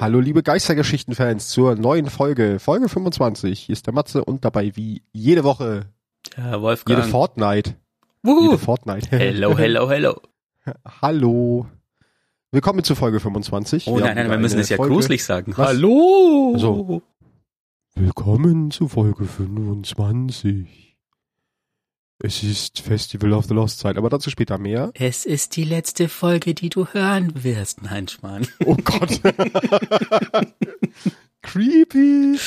[0.00, 3.60] Hallo liebe Geistergeschichten-Fans zur neuen Folge, Folge 25.
[3.60, 5.90] Hier ist der Matze und dabei wie jede Woche,
[6.36, 6.98] Ja, Wolfgang.
[7.00, 7.74] jede Fortnite.
[8.22, 8.44] Wuhu.
[8.46, 9.08] Jede Fortnite.
[9.10, 10.16] Hello, hello, hello.
[11.02, 11.66] Hallo.
[12.50, 13.86] Willkommen zu Folge 25.
[13.88, 14.94] Oh Wir nein, nein, wir müssen es ja Folge.
[14.94, 15.52] gruselig sagen.
[15.56, 15.68] Was?
[15.68, 16.52] Hallo.
[16.54, 17.02] Also-
[17.94, 20.89] Willkommen zu Folge 25.
[22.22, 24.90] Es ist Festival of the Lost Zeit, aber dazu später mehr.
[24.92, 27.80] Es ist die letzte Folge, die du hören wirst.
[27.80, 28.46] Nein, Schmarrn.
[28.66, 29.22] Oh Gott.
[31.42, 32.38] Creepy.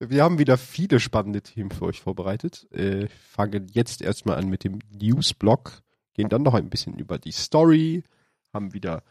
[0.00, 2.66] Wir haben wieder viele spannende Themen für euch vorbereitet.
[2.72, 5.82] Äh, fangen jetzt erstmal an mit dem Newsblock,
[6.14, 8.04] gehen dann noch ein bisschen über die Story,
[8.54, 9.02] haben wieder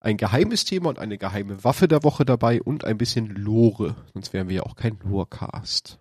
[0.00, 3.96] ein geheimes Thema und eine geheime Waffe der Woche dabei und ein bisschen Lore.
[4.12, 5.98] Sonst wären wir ja auch kein Lorecast.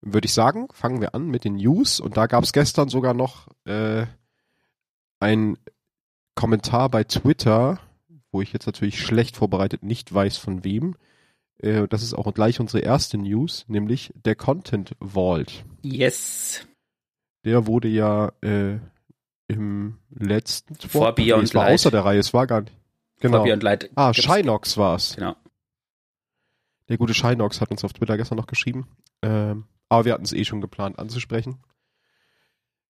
[0.00, 2.00] Würde ich sagen, fangen wir an mit den News.
[2.00, 4.06] Und da gab es gestern sogar noch äh,
[5.20, 5.58] ein
[6.34, 7.80] Kommentar bei Twitter,
[8.30, 10.94] wo ich jetzt natürlich schlecht vorbereitet nicht weiß von wem.
[11.58, 15.64] Äh, das ist auch gleich unsere erste News, nämlich der Content Vault.
[15.82, 16.66] Yes.
[17.44, 18.78] Der wurde ja äh,
[19.48, 21.74] im letzten Vor nee, Beyond es war Light.
[21.74, 22.76] außer der Reihe, es war gar nicht.
[23.20, 23.38] Genau.
[23.38, 23.90] Fabi und Light.
[23.96, 25.16] Ah, Shinox war's.
[25.16, 25.34] Genau.
[26.88, 28.86] Der gute Shinox hat uns auf Twitter gestern noch geschrieben.
[29.22, 31.58] Ähm, aber wir hatten es eh schon geplant anzusprechen.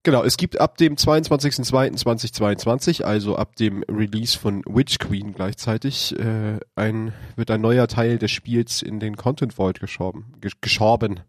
[0.05, 6.59] Genau, es gibt ab dem 22.02.2022, also ab dem Release von Witch Queen gleichzeitig, äh,
[6.77, 10.35] ein, wird ein neuer Teil des Spiels in den Content Vault geschoben.
[10.41, 11.21] Ge geschoben.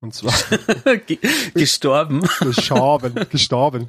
[0.00, 0.32] Und zwar
[1.06, 1.18] Ge-
[1.54, 2.22] Gestorben.
[2.40, 3.88] gestorben, gestorben.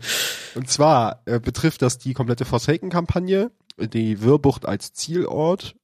[0.55, 5.75] Und zwar äh, betrifft das die komplette Forsaken-Kampagne, die Wirrbucht als Zielort,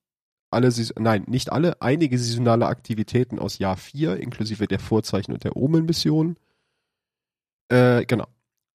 [0.52, 5.56] alle, nein, nicht alle, einige saisonale Aktivitäten aus Jahr 4, inklusive der Vorzeichen und der
[5.56, 6.38] Omen-Mission.
[7.70, 8.28] Äh, genau.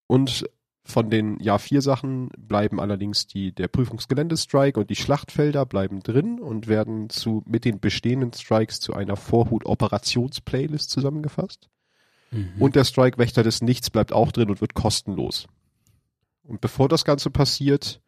[0.06, 0.48] Und
[0.86, 6.38] von den Jahr 4 Sachen bleiben allerdings die, der Prüfungsgeländestrike und die Schlachtfelder bleiben drin
[6.38, 11.70] und werden zu, mit den bestehenden Strikes zu einer Vorhut-Operations-Playlist zusammengefasst.
[12.30, 12.52] Mhm.
[12.58, 15.46] Und der Strike Wächter des Nichts bleibt auch drin und wird kostenlos.
[16.42, 18.02] Und bevor das Ganze passiert,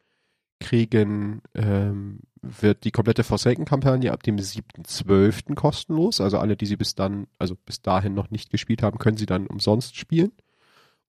[0.61, 5.55] kriegen, ähm, wird die komplette Forsaken-Kampagne ab dem 7.12.
[5.55, 6.21] kostenlos.
[6.21, 9.27] Also alle, die sie bis dann, also bis dahin noch nicht gespielt haben, können sie
[9.27, 10.33] dann umsonst spielen.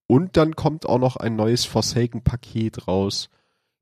[0.07, 3.29] Und dann kommt auch noch ein neues Forsaken-Paket raus,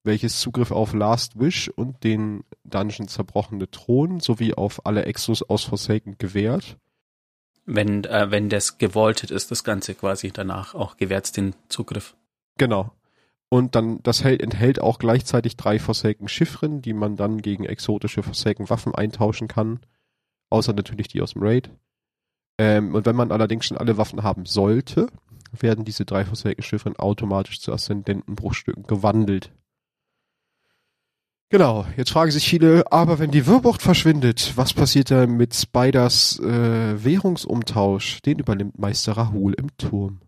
[0.03, 5.63] welches Zugriff auf Last Wish und den Dungeon Zerbrochene Thron sowie auf alle Exos aus
[5.63, 6.77] Forsaken gewährt.
[7.65, 12.15] wenn, äh, wenn das gewoltet ist, das Ganze quasi danach auch gewährt den Zugriff.
[12.57, 12.91] Genau.
[13.50, 18.23] Und dann, das hält, enthält auch gleichzeitig drei Forsaken Chiffren, die man dann gegen exotische
[18.23, 19.79] Forsaken Waffen eintauschen kann.
[20.50, 21.69] Außer natürlich die aus dem Raid.
[22.57, 25.07] Ähm, und wenn man allerdings schon alle Waffen haben sollte,
[25.51, 29.51] werden diese drei Forsaken Chiffren automatisch zu Aszendentenbruchstücken gewandelt.
[31.50, 36.39] Genau, jetzt fragen sich viele, aber wenn die Wirrbucht verschwindet, was passiert dann mit Spiders
[36.39, 38.22] äh, Währungsumtausch?
[38.23, 40.22] Den übernimmt Meister Rahul im Turm.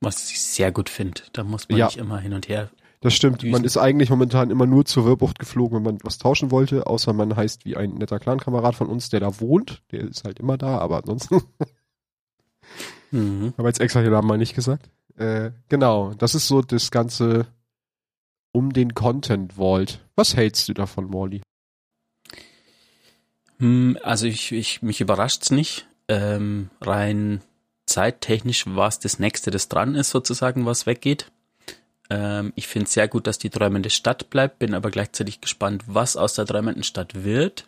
[0.00, 1.22] Was ich sehr gut finde.
[1.32, 1.86] Da muss man Ja.
[1.86, 2.70] nicht immer hin und her.
[3.02, 3.42] Das stimmt.
[3.42, 3.52] Düsen.
[3.52, 7.12] Man ist eigentlich momentan immer nur zur Wirrbucht geflogen, wenn man was tauschen wollte, außer
[7.14, 9.82] man heißt wie ein netter Clankamerad von uns, der da wohnt.
[9.90, 11.42] Der ist halt immer da, aber ansonsten
[13.10, 13.54] Mhm.
[13.56, 14.88] haben wir jetzt extra den Namen mal nicht gesagt.
[15.16, 17.46] Äh, genau, das ist so das Ganze
[18.52, 20.04] um den Content Vault.
[20.14, 21.42] Was hältst du davon, Morley?
[23.58, 25.88] Hm, Also ich, ich mich überrascht's nicht.
[26.08, 27.42] Ähm, rein
[27.90, 31.26] zeittechnisch war es das nächste, das dran ist, sozusagen, was weggeht.
[32.08, 35.84] Ähm, ich finde es sehr gut, dass die träumende Stadt bleibt, bin aber gleichzeitig gespannt,
[35.86, 37.66] was aus der träumenden Stadt wird.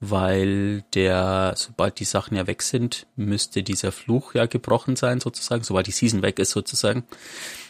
[0.00, 5.64] Weil der, sobald die Sachen ja weg sind, müsste dieser Fluch ja gebrochen sein, sozusagen,
[5.64, 7.02] sobald die Season weg ist, sozusagen.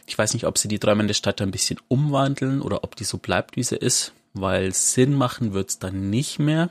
[0.07, 3.17] Ich weiß nicht, ob sie die träumende Stadt ein bisschen umwandeln oder ob die so
[3.17, 6.71] bleibt, wie sie ist, weil Sinn machen wird's dann nicht mehr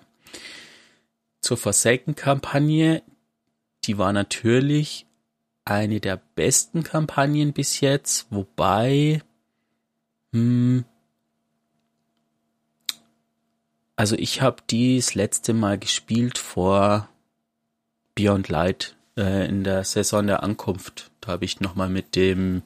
[1.42, 3.02] zur Forsaken-Kampagne.
[3.88, 5.06] Die war natürlich
[5.64, 9.22] eine der besten Kampagnen bis jetzt, wobei,
[10.34, 10.86] hm,
[13.96, 17.10] also ich habe die das letzte Mal gespielt vor
[18.16, 21.12] Beyond Light äh, in der Saison der Ankunft.
[21.22, 22.64] Da habe ich nochmal mit dem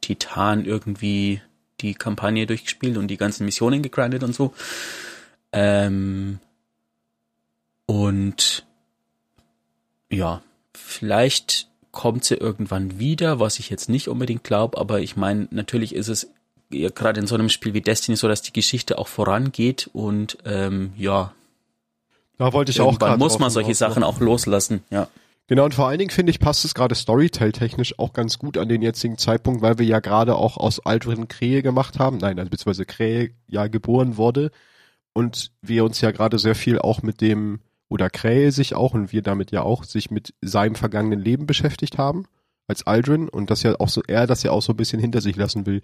[0.00, 1.42] Titan irgendwie
[1.80, 4.54] die Kampagne durchgespielt und die ganzen Missionen gegrindet und so.
[5.52, 6.38] Ähm,
[7.86, 8.66] und
[10.14, 10.42] ja,
[10.74, 15.94] vielleicht kommt sie irgendwann wieder, was ich jetzt nicht unbedingt glaube, aber ich meine, natürlich
[15.94, 16.28] ist es
[16.72, 20.38] ja gerade in so einem Spiel wie Destiny so, dass die Geschichte auch vorangeht und
[20.44, 21.32] ähm, ja,
[22.38, 24.08] Da wollte ich auch irgendwann gerade muss drauf man solche hinaus Sachen noch.
[24.08, 25.08] auch loslassen, ja.
[25.46, 28.68] Genau, und vor allen Dingen finde ich, passt es gerade Storytell-technisch auch ganz gut an
[28.68, 32.16] den jetzigen Zeitpunkt, weil wir ja gerade auch aus Aldrin Krähe gemacht haben.
[32.16, 34.50] Nein, also beziehungsweise Krähe ja geboren wurde
[35.12, 37.60] und wir uns ja gerade sehr viel auch mit dem,
[37.94, 41.96] oder Krähe sich auch und wir damit ja auch, sich mit seinem vergangenen Leben beschäftigt
[41.96, 42.24] haben,
[42.66, 45.20] als Aldrin und dass ja auch so, er das ja auch so ein bisschen hinter
[45.20, 45.80] sich lassen will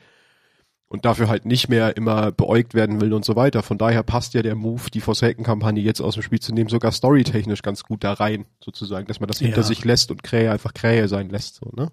[0.89, 3.63] und dafür halt nicht mehr immer beäugt werden will und so weiter.
[3.63, 6.91] Von daher passt ja der Move, die Forsaken-Kampagne jetzt aus dem Spiel zu nehmen, sogar
[6.91, 9.63] storytechnisch ganz gut da rein, sozusagen, dass man das hinter Ja.
[9.63, 11.93] sich lässt und Krähe einfach Krähe sein lässt, so, ne?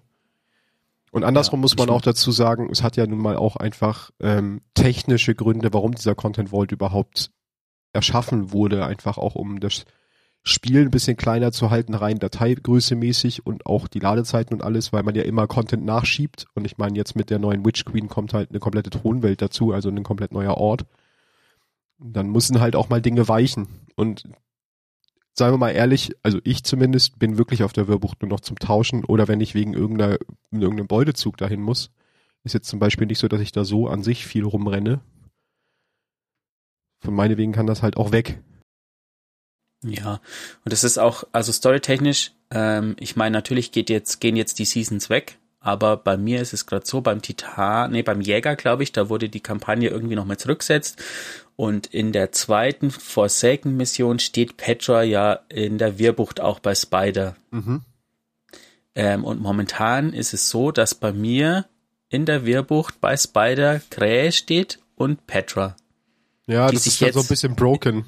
[1.12, 1.96] Und andersrum Ja, muss man stimmt.
[1.96, 6.14] auch dazu sagen, es hat ja nun mal auch einfach ähm, technische Gründe, warum dieser
[6.14, 7.30] Content Vault überhaupt
[7.94, 9.84] erschaffen wurde, einfach auch um das
[10.50, 14.92] Spiel ein bisschen kleiner zu halten, rein Dateigröße mäßig und auch die Ladezeiten und alles,
[14.92, 16.46] weil man ja immer Content nachschiebt.
[16.54, 19.72] Und ich meine, jetzt mit der neuen Witch Queen kommt halt eine komplette Thronwelt dazu,
[19.72, 20.86] also ein komplett neuer Ort.
[21.98, 23.68] Dann müssen halt auch mal Dinge weichen.
[23.96, 24.24] Und
[25.34, 28.58] seien wir mal ehrlich, also ich zumindest bin wirklich auf der Wirrbucht nur noch zum
[28.58, 30.18] Tauschen oder wenn ich wegen irgendeiner,
[30.50, 31.90] irgendeinem Beutezug dahin muss.
[32.44, 35.00] Ist jetzt zum Beispiel nicht so, dass ich da so an sich viel rumrenne.
[37.00, 38.42] Von meinetwegen kann das halt auch weg.
[39.84, 40.20] Ja,
[40.64, 44.64] und das ist auch, also storytechnisch, ähm, ich meine, natürlich geht jetzt, gehen jetzt die
[44.64, 48.82] Seasons weg, aber bei mir ist es gerade so, beim Titan, nee, beim Jäger, glaube
[48.82, 51.02] ich, da wurde die Kampagne irgendwie nochmal zurückgesetzt.
[51.56, 57.36] Und in der zweiten Forsaken-Mission steht Petra ja in der Wirrbucht auch bei Spider.
[57.50, 57.82] Mhm.
[58.94, 61.66] Ähm, und momentan ist es so, dass bei mir
[62.08, 65.76] in der Wirrbucht bei Spider Krähe steht und Petra,
[66.46, 68.06] Ja, das ist dann so ein bisschen broken.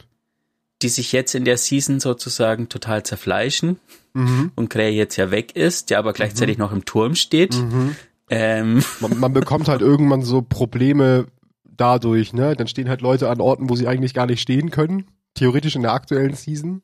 [0.83, 3.79] Die sich jetzt in der Season sozusagen total zerfleischen
[4.13, 4.51] Mhm.
[4.57, 7.55] und Krähe jetzt ja weg ist, der aber gleichzeitig noch im Turm steht.
[7.55, 7.95] Mhm.
[8.29, 11.27] Ähm, Man, man bekommt halt irgendwann so Probleme
[11.65, 12.57] dadurch, ne?
[12.57, 15.07] Dann stehen halt Leute an Orten, wo sie eigentlich gar nicht stehen können.
[15.35, 16.83] Theoretisch in der aktuellen Season.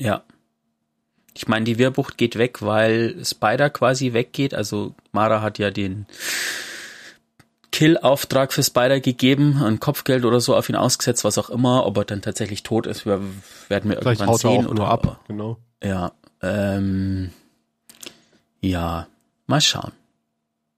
[0.00, 0.22] ja.
[1.32, 4.52] Ich meine, die Wirrbucht geht weg, weil Spider quasi weggeht.
[4.52, 6.06] Also Mara hat ja den
[7.72, 11.86] Kill-Auftrag für Spider gegeben, ein Kopfgeld oder so auf ihn ausgesetzt, was auch immer.
[11.86, 13.20] Ob er dann tatsächlich tot ist, wir,
[13.68, 14.66] werden wir Vielleicht irgendwann sehen.
[14.66, 15.58] oder, ab, genau.
[15.82, 16.12] Ja,
[16.42, 17.30] ähm,
[18.60, 19.06] ja,
[19.46, 19.92] mal schauen.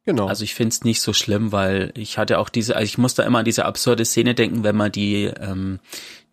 [0.04, 0.26] Genau.
[0.26, 3.22] Also ich find's nicht so schlimm, weil ich hatte auch diese, also ich muss da
[3.22, 5.78] immer an diese absurde Szene denken, wenn man die, ähm,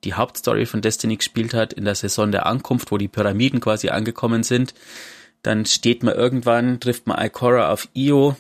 [0.04, 3.90] die Hauptstory von Destiny gespielt hat, in der Saison der Ankunft, wo die Pyramiden quasi
[3.90, 4.74] angekommen sind.
[5.44, 8.36] Dann steht man irgendwann, trifft man Ikora auf Io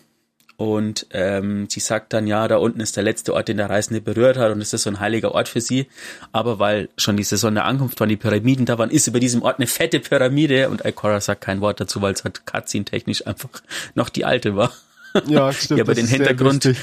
[0.60, 4.02] und ähm, sie sagt dann, ja, da unten ist der letzte Ort, den der Reisende
[4.02, 5.88] berührt hat und es ist so ein heiliger Ort für sie.
[6.34, 9.42] Aber weil schon die Saison der Ankunft waren, die Pyramiden da waren, ist über diesem
[9.42, 13.48] Ort eine fette Pyramide und Ikora sagt kein Wort dazu, weil es halt Cutscene-technisch einfach
[13.96, 14.74] noch die alte war.
[15.28, 15.78] ja, stimmt.
[15.78, 16.76] Ja, aber den Hintergrund-.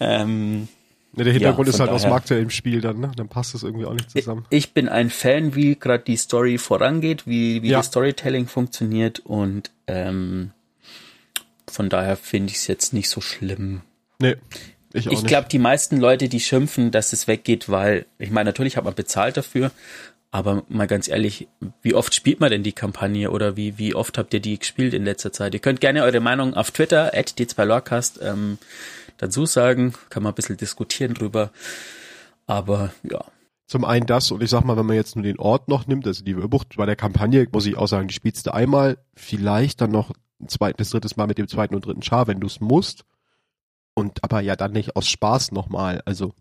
[0.00, 0.68] Ähm,
[1.16, 2.16] Ne, der Hintergrund Ja, ist halt aus dem daher.
[2.16, 3.12] aktuellen Spiel dann, ne?
[3.16, 4.44] Dann passt das irgendwie auch nicht zusammen.
[4.50, 7.78] ich bin ein Fan, wie gerade die Story vorangeht, wie, wie Ja.
[7.78, 10.50] das Storytelling funktioniert und ähm,
[11.70, 13.82] von daher finde ich es jetzt nicht so schlimm.
[14.18, 14.36] Nee,
[14.94, 18.76] ich Ich glaube, die meisten Leute, die schimpfen, dass es weggeht, weil, ich meine, natürlich
[18.76, 19.72] hat man bezahlt dafür,
[20.30, 21.48] aber mal ganz ehrlich,
[21.82, 24.94] wie oft spielt man denn die Kampagne oder wie, wie oft habt ihr die gespielt
[24.94, 25.52] in letzter Zeit?
[25.52, 28.58] Ihr könnt gerne eure Meinung auf Twitter, at d2lorcast, ähm,
[29.16, 31.50] dazu sagen, kann man ein bisschen diskutieren drüber,
[32.46, 33.24] aber ja.
[33.66, 36.06] Zum einen das und ich sag mal, wenn man jetzt nur den Ort noch nimmt,
[36.06, 39.80] also die Wirrbucht bei der Kampagne, muss ich auch sagen, die spielst du einmal, vielleicht
[39.80, 42.60] dann noch ein zweites, drittes Mal mit dem zweiten und dritten Char, wenn du es
[42.60, 43.04] musst.
[43.94, 46.34] Und aber ja dann nicht aus Spaß nochmal, also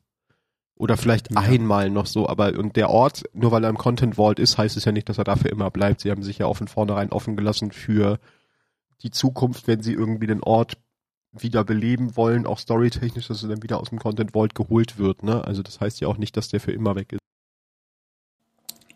[0.76, 1.42] oder vielleicht Ja.
[1.42, 4.76] einmal noch so, aber und der Ort, nur weil er im Content Vault ist, heißt
[4.76, 6.02] es ja nicht, dass er dafür immer bleibt.
[6.02, 8.20] Sie haben sich ja auch von vornherein offen gelassen für
[9.04, 10.78] die Zukunft, wenn sie irgendwie den Ort
[11.32, 15.24] wieder beleben wollen, auch storytechnisch, dass er dann wieder aus dem Content Vault geholt wird,
[15.24, 15.44] ne?
[15.46, 17.20] Also das heißt ja auch nicht, dass der für immer weg ist.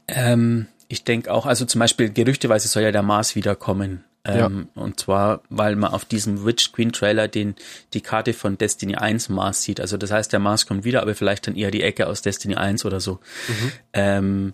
[0.07, 4.03] Ähm, ich denke auch, also zum Beispiel gerüchteweise soll ja der Mars wiederkommen.
[4.27, 7.55] Ähm, Und zwar, weil man auf diesem Witch Queen Trailer den,
[7.93, 9.79] die Karte von Destiny 1 Mars sieht.
[9.79, 12.55] Also das heißt, der Mars kommt wieder, aber vielleicht dann eher die Ecke aus Destiny
[12.55, 13.19] 1 oder so.
[13.93, 14.53] Ähm,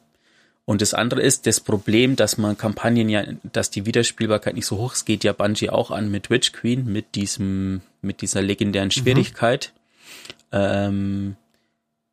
[0.65, 4.77] und das andere ist das Problem, dass man Kampagnen ja, dass die Wiederspielbarkeit nicht so
[4.77, 8.91] hoch ist, geht ja Bungie auch an mit Witch Queen, mit diesem, mit dieser legendären
[8.91, 9.73] Schwierigkeit.
[10.53, 11.35] Ähm,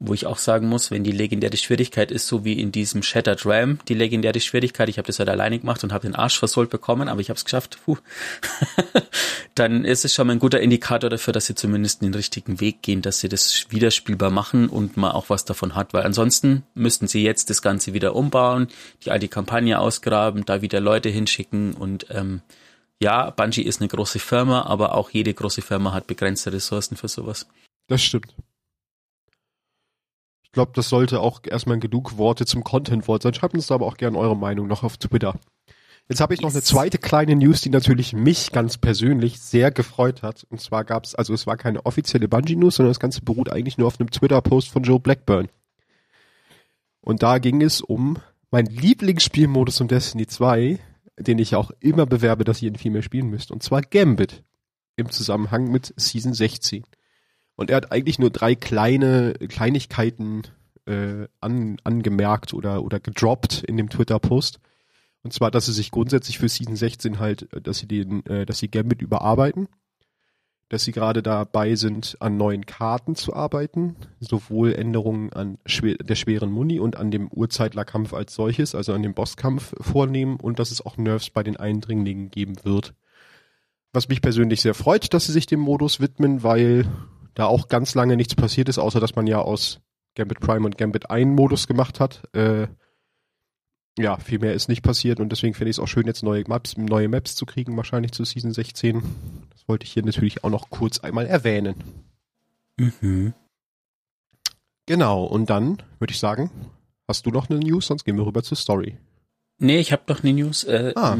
[0.02, 3.44] wo ich auch sagen muss, wenn die legendäre Schwierigkeit ist, so wie in diesem Shattered
[3.44, 6.70] Ram, die legendäre Schwierigkeit, ich habe das halt alleine gemacht und habe den Arsch versohlt
[6.70, 7.98] bekommen, aber ich habe es geschafft, puh.
[9.54, 12.80] dann ist es schon mal ein guter Indikator dafür, dass sie zumindest den richtigen Weg
[12.80, 16.62] gehen, dass sie das wieder spielbar machen und man auch was davon hat, weil ansonsten
[16.72, 18.68] müssten sie jetzt das Ganze wieder umbauen,
[19.04, 22.40] die alte Kampagne ausgraben, da wieder Leute hinschicken und ähm,
[23.02, 27.08] ja, Bungie ist eine große Firma, aber auch jede große Firma hat begrenzte Ressourcen für
[27.08, 27.46] sowas.
[27.86, 28.34] Das stimmt.
[30.50, 33.32] Ich glaube, das sollte auch erstmal genug Worte zum Content-Wort sein.
[33.34, 35.38] Schreibt uns da aber auch gerne eure Meinung noch auf Twitter.
[36.08, 40.24] Jetzt habe ich noch eine zweite kleine News, die natürlich mich ganz persönlich sehr gefreut
[40.24, 40.44] hat.
[40.50, 43.86] Und zwar gab's, also es war keine offizielle Bungie-News, sondern das Ganze beruht eigentlich nur
[43.86, 45.48] auf einem Twitter-Post von Joe Blackburn.
[47.00, 48.18] Und da ging es um
[48.50, 50.80] mein Lieblingsspielmodus um Destiny 2,
[51.16, 53.52] den ich auch immer bewerbe, dass ihr ihn viel mehr spielen müsst.
[53.52, 54.42] Und zwar Gambit
[54.96, 56.82] im Zusammenhang mit Season 16.
[57.60, 60.44] Und er hat eigentlich nur drei kleine Kleinigkeiten
[60.86, 64.60] äh, an, angemerkt oder, oder gedroppt in dem Twitter-Post.
[65.22, 68.60] Und zwar, dass sie sich grundsätzlich für Season 16 halt, dass sie den, äh, dass
[68.60, 69.68] sie Gambit überarbeiten
[70.70, 76.14] dass sie gerade dabei sind, an neuen Karten zu arbeiten, sowohl Änderungen an schwer, der
[76.14, 80.70] schweren Muni und an dem Urzeitlerkampf als solches, also an dem Bosskampf vornehmen und dass
[80.70, 82.94] es auch Nerfs bei den Eindringlingen geben wird.
[83.92, 86.86] Was mich persönlich sehr freut, dass sie sich dem Modus widmen, weil
[87.40, 89.80] da auch ganz lange nichts passiert ist, außer dass man ja aus
[90.14, 92.22] Gambit Prime und Gambit einen Modus gemacht hat.
[92.34, 92.68] Äh,
[93.98, 96.44] ja, viel mehr ist nicht passiert und deswegen finde ich es auch schön, jetzt neue
[96.46, 99.02] Maps, neue Maps zu kriegen, wahrscheinlich zu Season 16
[99.66, 101.76] wollte ich hier natürlich auch noch kurz einmal erwähnen.
[102.76, 103.34] Mhm.
[104.86, 106.50] Genau, und dann würde ich sagen,
[107.06, 108.98] hast du noch eine News, sonst gehen wir rüber zur Story.
[109.60, 110.64] Nee, ich habe noch eine News.
[110.64, 111.16] Äh, ah.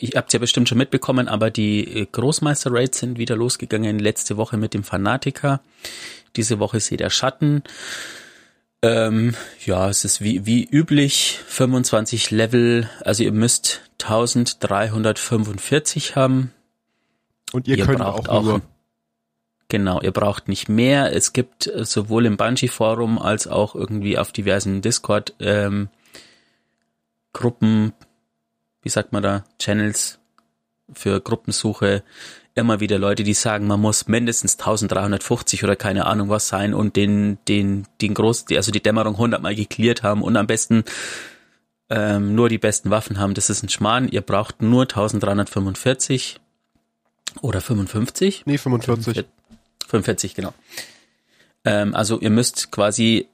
[0.00, 4.56] Ich hab's ja bestimmt schon mitbekommen, aber die äh, Großmeister-Raids sind wieder losgegangen letzte Woche
[4.56, 5.60] mit dem Fanatiker.
[6.34, 7.62] Diese Woche ist der Schatten.
[8.82, 16.52] Ähm, ja, es ist wie, wie üblich 25 Level, also ihr müsst 1345 haben.
[17.52, 18.62] Und ihr, ihr könnt auch, auch nur.
[19.68, 21.14] Genau, ihr braucht nicht mehr.
[21.14, 25.88] Es gibt äh, sowohl im Bungee-Forum als auch irgendwie auf diversen Discord ähm,
[27.36, 27.92] Gruppen,
[28.80, 30.18] wie sagt man da, Channels
[30.90, 32.02] für Gruppensuche
[32.54, 36.96] immer wieder Leute, die sagen, man muss mindestens 1350 oder keine Ahnung was sein und
[36.96, 40.84] den, den, den groß, also die Dämmerung hundertmal geklärt haben und am besten
[41.90, 43.34] ähm, nur die besten Waffen haben.
[43.34, 44.08] Das ist ein Schmarrn.
[44.08, 46.40] Ihr braucht nur 1345
[47.42, 48.44] oder 55?
[48.46, 49.26] Nee, 45.
[49.88, 50.54] 45, genau.
[51.66, 53.28] Ähm, also ihr müsst quasi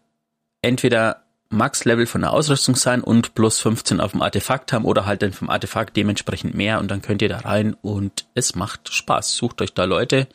[0.60, 1.21] entweder
[1.52, 5.32] Max-Level von der Ausrüstung sein und plus 15 auf dem Artefakt haben oder halt dann
[5.32, 9.36] vom Artefakt dementsprechend mehr und dann könnt ihr da rein und es macht Spaß.
[9.36, 10.26] Sucht euch da Leute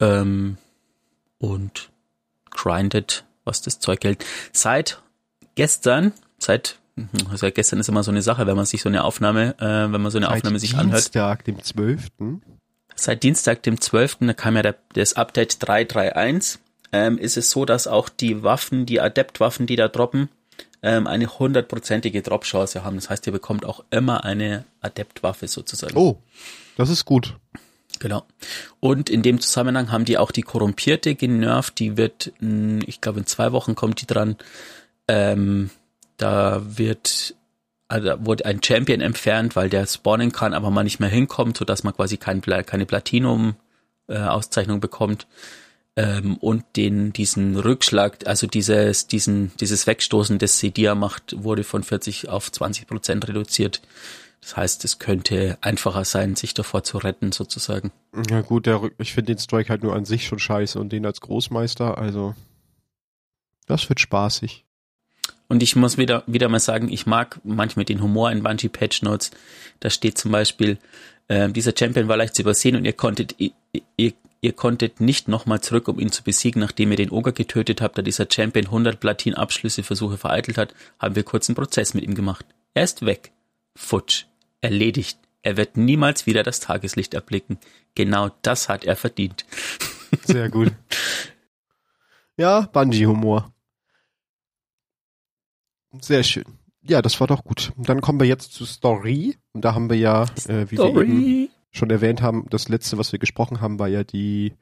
[0.00, 0.56] ähm,
[1.38, 1.90] und
[2.50, 4.24] grindet, was das Zeug hält.
[4.52, 5.02] Seit
[5.54, 6.78] gestern, seit
[7.30, 10.00] also gestern ist immer so eine Sache, wenn man sich so eine Aufnahme, äh, wenn
[10.00, 11.04] man so eine Seit Aufnahme sich Dienstag, anhört.
[11.04, 12.08] Dienstag, dem 12
[13.00, 16.60] seit Dienstag, dem 12., da kam ja der, das Update 331,
[16.92, 20.28] ähm, ist es so, dass auch die Waffen, die Adept-Waffen, die da droppen,
[20.82, 22.96] ähm, eine hundertprozentige Drop-Chance haben.
[22.96, 25.96] Das heißt, ihr bekommt auch immer eine Adept-Waffe sozusagen.
[25.96, 26.18] Oh,
[26.76, 27.36] das ist gut.
[27.98, 28.24] Genau.
[28.78, 31.78] Und in dem Zusammenhang haben die auch die Korrumpierte genervt.
[31.80, 32.32] Die wird,
[32.86, 34.36] ich glaube, in zwei Wochen kommt die dran.
[35.08, 35.70] Ähm,
[36.16, 37.34] da wird
[37.88, 41.64] also wurde ein Champion entfernt, weil der spawnen kann, aber man nicht mehr hinkommt, so
[41.64, 45.26] dass man quasi kein, keine Platinum-Auszeichnung äh, bekommt.
[45.98, 51.82] Ähm, und den, diesen Rückschlag, also dieses, diesen, dieses Wegstoßen des Sedia macht, wurde von
[51.82, 53.82] 40 auf 20 Prozent reduziert.
[54.40, 57.90] Das heißt, es könnte einfacher sein, sich davor zu retten, sozusagen.
[58.30, 61.04] Ja gut, der, ich finde den Strike halt nur an sich schon scheiße und den
[61.04, 62.36] als Großmeister, also
[63.66, 64.64] das wird spaßig.
[65.48, 69.02] Und ich muss wieder, wieder mal sagen, ich mag manchmal den Humor in Bungie Patch
[69.02, 69.32] Notes.
[69.80, 70.78] Da steht zum Beispiel,
[71.26, 73.50] äh, dieser Champion war leicht zu übersehen und ihr konntet, ihr,
[73.96, 77.80] ihr, ihr konntet nicht nochmal zurück, um ihn zu besiegen, nachdem ihr den Ogre getötet
[77.80, 82.14] habt, da dieser Champion 100 Platin-Abschlüsse-Versuche vereitelt hat, haben wir kurz einen Prozess mit ihm
[82.14, 82.46] gemacht.
[82.74, 83.32] Er ist weg.
[83.74, 84.24] Futsch.
[84.60, 85.18] Erledigt.
[85.42, 87.58] Er wird niemals wieder das Tageslicht erblicken.
[87.94, 89.44] Genau das hat er verdient.
[90.24, 90.72] Sehr gut.
[92.36, 93.52] Ja, Bungee-Humor.
[96.00, 96.44] Sehr schön.
[96.82, 97.72] Ja, das war doch gut.
[97.76, 99.36] Dann kommen wir jetzt zur Story.
[99.52, 100.94] Und da haben wir ja, äh, wie Story.
[100.94, 104.54] wir eben schon erwähnt haben, das letzte, was wir gesprochen haben, war ja die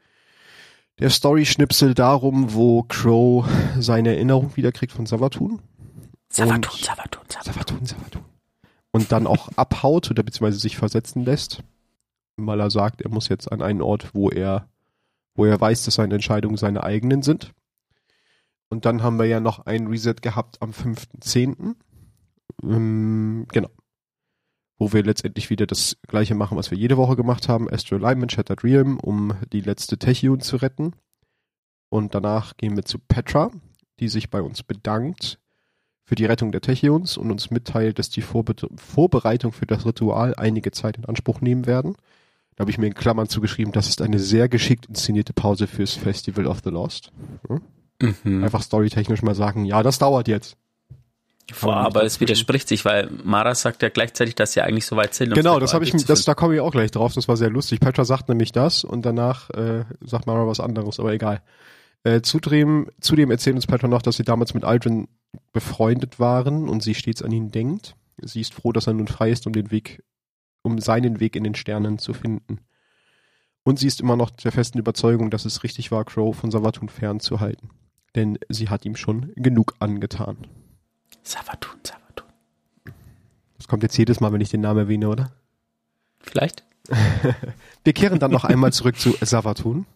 [0.98, 3.46] der Story-Schnipsel darum, wo Crow
[3.78, 5.60] seine Erinnerung wiederkriegt von Savatun.
[6.30, 7.86] Savatun, Savatun, Savatun.
[7.86, 8.22] Savatun.
[8.92, 11.62] Und dann auch abhaut oder beziehungsweise sich versetzen lässt,
[12.36, 14.68] weil er sagt, er muss jetzt an einen Ort, wo er,
[15.34, 17.52] wo er weiß, dass seine Entscheidungen seine eigenen sind.
[18.68, 21.74] Und dann haben wir ja noch ein Reset gehabt am 5.10.
[22.62, 23.68] Ähm, genau.
[24.78, 27.70] Wo wir letztendlich wieder das gleiche machen, was wir jede Woche gemacht haben.
[27.70, 30.92] Astral Alignment, Shattered Realm, um die letzte Techune zu retten.
[31.88, 33.50] Und danach gehen wir zu Petra,
[34.00, 35.38] die sich bei uns bedankt
[36.04, 40.34] für die Rettung der Techions und uns mitteilt, dass die Vorbe Vorbereitung für das Ritual
[40.36, 41.96] einige Zeit in Anspruch nehmen werden.
[42.54, 45.94] Da habe ich mir in Klammern zugeschrieben, das ist eine sehr geschickt inszenierte Pause fürs
[45.94, 47.12] Festival of the Lost.
[47.48, 47.60] Hm?
[48.24, 48.44] Mhm.
[48.44, 50.56] Einfach storytechnisch mal sagen, ja, das dauert jetzt.
[51.60, 55.14] Boah, aber es widerspricht sich, weil Mara sagt ja gleichzeitig, dass sie eigentlich so weit
[55.14, 55.28] sind.
[55.28, 57.14] Um genau, das habe ich, das, da komme ich auch gleich drauf.
[57.14, 57.78] Das war sehr lustig.
[57.78, 61.42] Petra sagt nämlich das und danach äh, sagt Mara was anderes, aber egal.
[62.02, 65.08] Äh, zudem, zudem erzählt uns Petra noch, dass sie damals mit Aldrin
[65.52, 67.94] befreundet waren und sie stets an ihn denkt.
[68.20, 70.02] Sie ist froh, dass er nun frei ist, um den Weg,
[70.62, 72.60] um seinen Weg in den Sternen zu finden.
[73.62, 76.88] Und sie ist immer noch der festen Überzeugung, dass es richtig war, Crow von Savatun
[76.88, 77.70] fernzuhalten.
[78.14, 80.46] Denn sie hat ihm schon genug angetan.
[81.26, 82.28] Savatun, Savatun.
[83.56, 85.32] Das kommt jetzt jedes Mal, wenn ich den Namen erwähne, oder?
[86.20, 86.64] Vielleicht?
[87.84, 89.86] Wir kehren dann noch einmal zurück zu Savatun.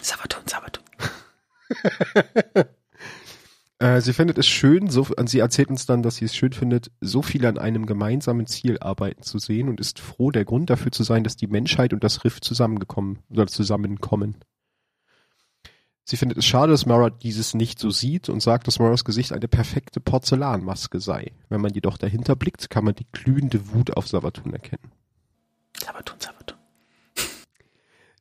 [0.00, 0.84] Savatun, Savatun.
[3.78, 6.92] Äh, sie findet es schön, so, sie erzählt uns dann, dass sie es schön findet,
[7.00, 10.92] so viele an einem gemeinsamen Ziel arbeiten zu sehen und ist froh, der Grund dafür
[10.92, 14.36] zu sein, dass die Menschheit und das Riff zusammengekommen oder zusammenkommen.
[16.04, 19.32] Sie findet es schade, dass Mara dieses nicht so sieht und sagt, dass Maras Gesicht
[19.32, 21.32] eine perfekte Porzellanmaske sei.
[21.48, 24.90] Wenn man jedoch dahinter blickt, kann man die glühende Wut auf Savatun erkennen.
[25.80, 26.58] Savatun, Savatun.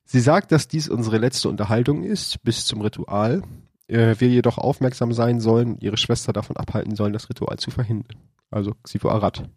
[0.06, 3.42] Sie sagt, dass dies unsere letzte Unterhaltung ist, bis zum Ritual.
[3.88, 8.18] Äh, wir jedoch aufmerksam sein sollen, ihre Schwester davon abhalten sollen, das Ritual zu verhindern.
[8.52, 9.50] Also Xivo Arad.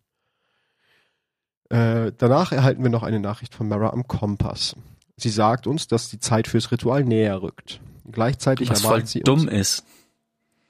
[1.69, 4.77] Äh, danach erhalten wir noch eine Nachricht von Mara am Kompass.
[5.17, 7.81] Sie sagt uns, dass die Zeit fürs Ritual näher rückt.
[8.11, 9.53] Gleichzeitig Was voll sie dumm uns.
[9.53, 9.85] ist.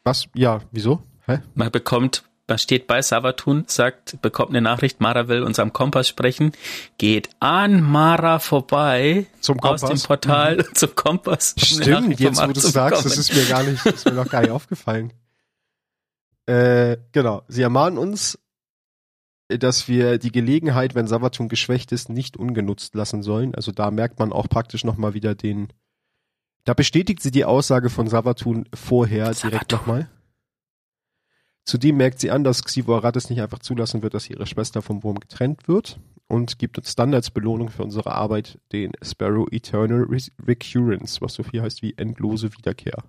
[0.04, 0.26] Was?
[0.34, 1.02] Ja, wieso?
[1.26, 1.40] Hä?
[1.54, 6.08] Man bekommt, man steht bei Savatun, sagt, bekommt eine Nachricht, Mara will uns am Kompass
[6.08, 6.52] sprechen,
[6.98, 10.02] geht an Mara vorbei Zum aus Kompass?
[10.02, 11.54] dem Portal zum Kompass.
[11.58, 14.42] Stimmt, jetzt wo du es sagst, das ist mir gar nicht, ist mir noch gar
[14.42, 15.12] nicht aufgefallen.
[16.46, 17.42] Äh, genau.
[17.48, 18.38] Sie ermahnen uns,
[19.48, 23.54] dass wir die Gelegenheit, wenn Savatun geschwächt ist, nicht ungenutzt lassen sollen.
[23.54, 25.68] Also da merkt man auch praktisch nochmal wieder den,
[26.64, 29.78] da bestätigt sie die Aussage von Savatun vorher direkt Savatun.
[29.78, 30.10] nochmal.
[31.64, 35.02] Zudem merkt sie an, dass Xivo Aratis nicht einfach zulassen wird, dass ihre Schwester vom
[35.02, 40.02] Wurm getrennt wird und gibt uns dann als Belohnung für unsere Arbeit den Sparrow Eternal
[40.02, 43.04] Re- Recurrence, was so viel heißt wie endlose Wiederkehr.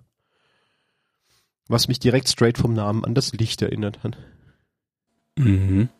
[1.68, 4.16] Was mich direkt straight vom Namen an das Licht erinnert hat.
[5.36, 5.90] Mhm.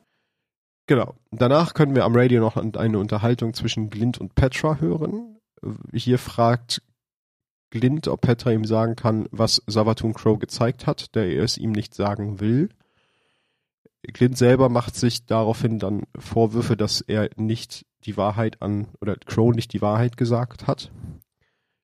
[0.86, 1.14] Genau.
[1.32, 5.36] Danach können wir am Radio noch eine Unterhaltung zwischen Glint und Petra hören.
[5.92, 6.80] Hier fragt
[7.78, 11.72] Glint, ob Petra ihm sagen kann, was Savatun Crow gezeigt hat, der er es ihm
[11.72, 12.70] nicht sagen will.
[14.02, 19.54] Glint selber macht sich daraufhin dann Vorwürfe, dass er nicht die Wahrheit an, oder Crow
[19.54, 20.90] nicht die Wahrheit gesagt hat.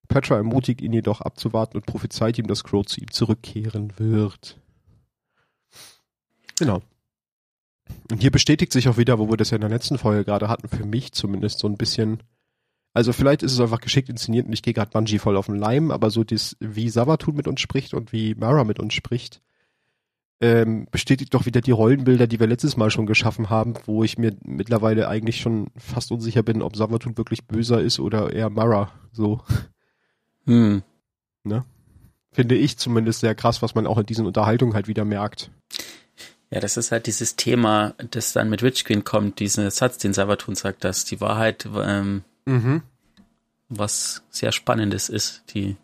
[0.09, 4.59] Petra ermutigt ihn jedoch abzuwarten und prophezeit ihm, dass Crow zu ihm zurückkehren wird.
[6.59, 6.83] Genau.
[8.11, 10.49] Und hier bestätigt sich auch wieder, wo wir das ja in der letzten Folge gerade
[10.49, 12.23] hatten, für mich zumindest so ein bisschen.
[12.95, 15.57] Also vielleicht ist es einfach geschickt inszeniert und ich gehe gerade Bungie voll auf den
[15.57, 19.41] Leim, aber so das, wie Savatun mit uns spricht und wie Mara mit uns spricht,
[20.41, 24.19] ähm, bestätigt doch wieder die Rollenbilder, die wir letztes Mal schon geschaffen haben, wo ich
[24.19, 28.93] mir mittlerweile eigentlich schon fast unsicher bin, ob Savatun wirklich böser ist oder eher Mara.
[29.13, 29.41] So
[30.47, 30.83] Hm.
[32.33, 35.51] finde ich zumindest sehr krass, was man auch in diesen Unterhaltungen halt wieder merkt.
[36.51, 40.13] Ja, das ist halt dieses Thema, das dann mit Witch Queen kommt, dieser Satz, den
[40.13, 42.83] Savatun sagt, dass die Wahrheit ähm, Mhm.
[43.69, 45.43] was sehr Spannendes ist.
[45.55, 45.77] Die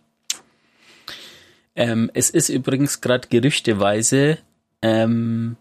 [1.77, 4.39] ähm, es ist übrigens gerade gerüchteweise
[4.83, 5.57] ähm,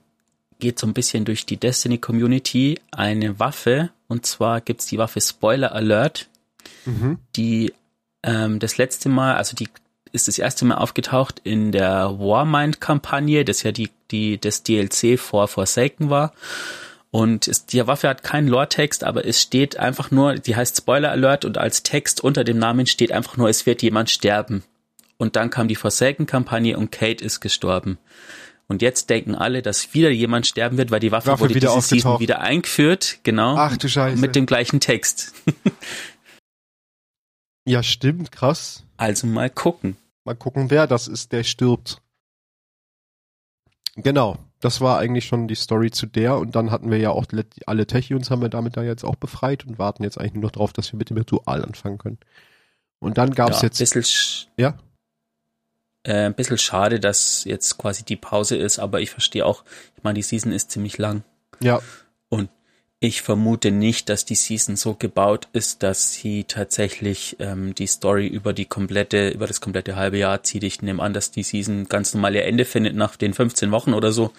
[0.59, 5.21] geht so ein bisschen durch die Destiny Community eine Waffe und zwar gibt's die Waffe
[5.21, 6.27] Spoiler Alert,
[6.85, 7.19] Mhm.
[7.35, 7.73] die
[8.23, 9.69] ähm, das letzte Mal, also die
[10.11, 15.47] ist das erste Mal aufgetaucht in der Warmind-Kampagne, das ja die, die das DLC vor
[15.47, 16.33] Forsaken war.
[17.11, 21.11] Und es, die Waffe hat keinen Lore-Text, aber es steht einfach nur, die heißt Spoiler
[21.11, 24.63] Alert und als Text unter dem Namen steht einfach nur, es wird jemand sterben.
[25.17, 27.97] Und dann kam die Forsaken-Kampagne und Kate ist gestorben.
[28.67, 31.73] Und jetzt denken alle, dass wieder jemand sterben wird, weil die Waffe, Waffe wurde wieder
[31.73, 33.55] diese Season wieder eingeführt, genau.
[33.57, 34.19] Ach du Scheiße.
[34.19, 35.33] mit dem gleichen Text.
[37.65, 38.83] ja, stimmt, krass.
[38.97, 39.95] Also mal gucken.
[40.25, 42.01] Mal gucken, wer das ist, der stirbt.
[43.95, 47.25] Genau, das war eigentlich schon die Story zu der und dann hatten wir ja auch
[47.65, 50.51] alle Techions haben wir damit da jetzt auch befreit und warten jetzt eigentlich nur noch
[50.51, 52.17] drauf, dass wir mit dem Ritual anfangen können.
[52.99, 54.77] Und dann gab's ja, jetzt, Bisschen, sch- ja,
[56.03, 59.63] äh, ein bisschen schade, dass jetzt quasi die Pause ist, aber ich verstehe auch,
[59.95, 61.23] ich meine, die Season ist ziemlich lang.
[61.59, 61.81] Ja,
[62.99, 68.27] ich vermute nicht, dass die Season so gebaut ist, dass sie tatsächlich ähm, die Story
[68.27, 70.63] über die komplette, über das komplette halbe Jahr zieht.
[70.63, 73.93] Ich nehme an, dass die Season ganz normal ihr Ende findet nach den 15 Wochen
[73.93, 74.31] oder so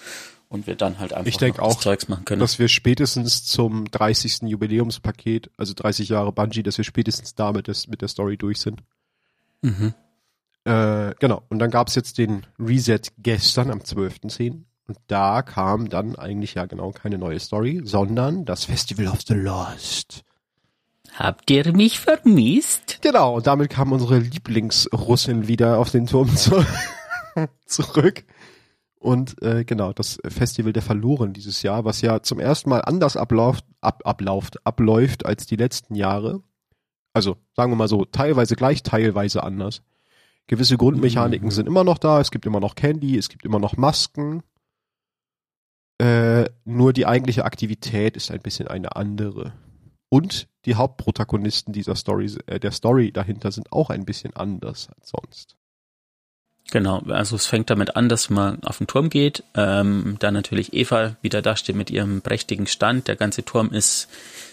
[0.48, 2.40] und wir dann halt einfach Ich denk auch, Zeugs machen können.
[2.40, 4.42] dass wir spätestens zum 30.
[4.42, 8.82] Jubiläumspaket, also 30 Jahre Bungie, dass wir spätestens damit das, mit der Story durch sind.
[9.62, 9.94] Mhm.
[10.64, 11.44] Äh, genau.
[11.48, 14.64] Und dann gab's jetzt den Reset gestern am 12.10.
[14.88, 19.34] Und da kam dann eigentlich ja genau keine neue Story, sondern das Festival of the
[19.34, 20.24] Lost.
[21.14, 23.00] Habt ihr mich vermisst?
[23.02, 26.64] Genau, und damit kam unsere Lieblingsrussin wieder auf den Turm zu
[27.66, 28.24] zurück.
[28.98, 33.16] Und äh, genau, das Festival der Verloren dieses Jahr, was ja zum ersten Mal anders
[33.18, 36.42] abläuft, ab, abläuft, abläuft als die letzten Jahre.
[37.12, 39.82] Also sagen wir mal so, teilweise gleich, teilweise anders.
[40.46, 41.52] Gewisse Grundmechaniken mhm.
[41.52, 44.42] sind immer noch da, es gibt immer noch Candy, es gibt immer noch Masken.
[45.98, 49.52] Äh, nur die eigentliche Aktivität ist ein bisschen eine andere.
[50.08, 55.10] Und die Hauptprotagonisten dieser Story, äh, der Story dahinter sind auch ein bisschen anders als
[55.10, 55.56] sonst.
[56.70, 60.74] Genau, also es fängt damit an, dass man auf den Turm geht, ähm, dann natürlich
[60.74, 63.08] Eva wieder da steht mit ihrem prächtigen Stand.
[63.08, 64.08] Der ganze Turm ist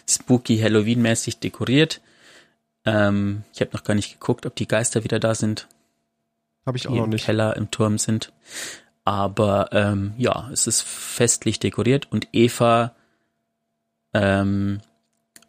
[0.10, 2.00] spooky Halloween-mäßig dekoriert.
[2.86, 5.68] Ähm, ich habe noch gar nicht geguckt, ob die Geister wieder da sind.
[6.66, 7.24] Habe ich auch noch nicht.
[7.24, 8.32] Im Keller im Turm sind.
[9.06, 12.96] Aber ähm, ja, es ist festlich dekoriert und Eva
[14.14, 14.82] ähm,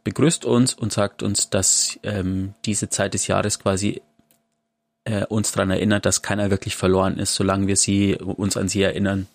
[0.05, 4.03] begrüßt uns und sagt uns, dass ähm, diese Zeit des Jahres quasi
[5.05, 8.83] äh, uns daran erinnert, dass keiner wirklich verloren ist, solange wir sie uns an sie
[8.83, 9.27] erinnern.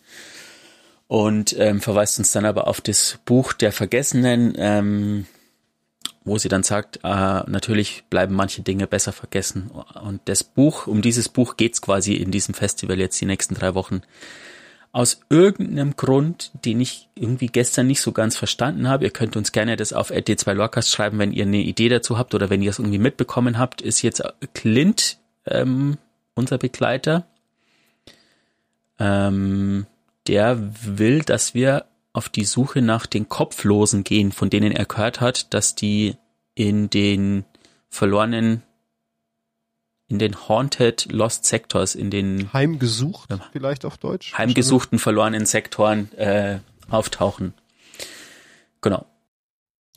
[1.07, 5.25] Und ähm, verweist uns dann aber auf das Buch der Vergessenen, ähm,
[6.23, 9.71] wo sie dann sagt, äh, natürlich bleiben manche Dinge besser vergessen.
[10.03, 13.73] Und das Buch, um dieses Buch geht's quasi in diesem Festival jetzt die nächsten drei
[13.73, 14.01] Wochen.
[14.93, 19.53] Aus irgendeinem Grund, den ich irgendwie gestern nicht so ganz verstanden habe, ihr könnt uns
[19.53, 22.69] gerne das auf RT2 Lorcast schreiben, wenn ihr eine Idee dazu habt oder wenn ihr
[22.69, 24.21] es irgendwie mitbekommen habt, ist jetzt
[24.53, 25.97] Clint ähm,
[26.35, 27.25] unser Begleiter.
[28.99, 29.87] Ähm,
[30.27, 35.21] der will, dass wir auf die Suche nach den Kopflosen gehen, von denen er gehört
[35.21, 36.15] hat, dass die
[36.55, 37.45] in den
[37.89, 38.63] verlorenen,
[40.07, 44.37] in den Haunted Lost Sectors, in den Heimgesucht, ja, vielleicht auf Deutsch.
[44.37, 47.53] Heimgesuchten verlorenen Sektoren äh, auftauchen.
[48.81, 49.05] Genau.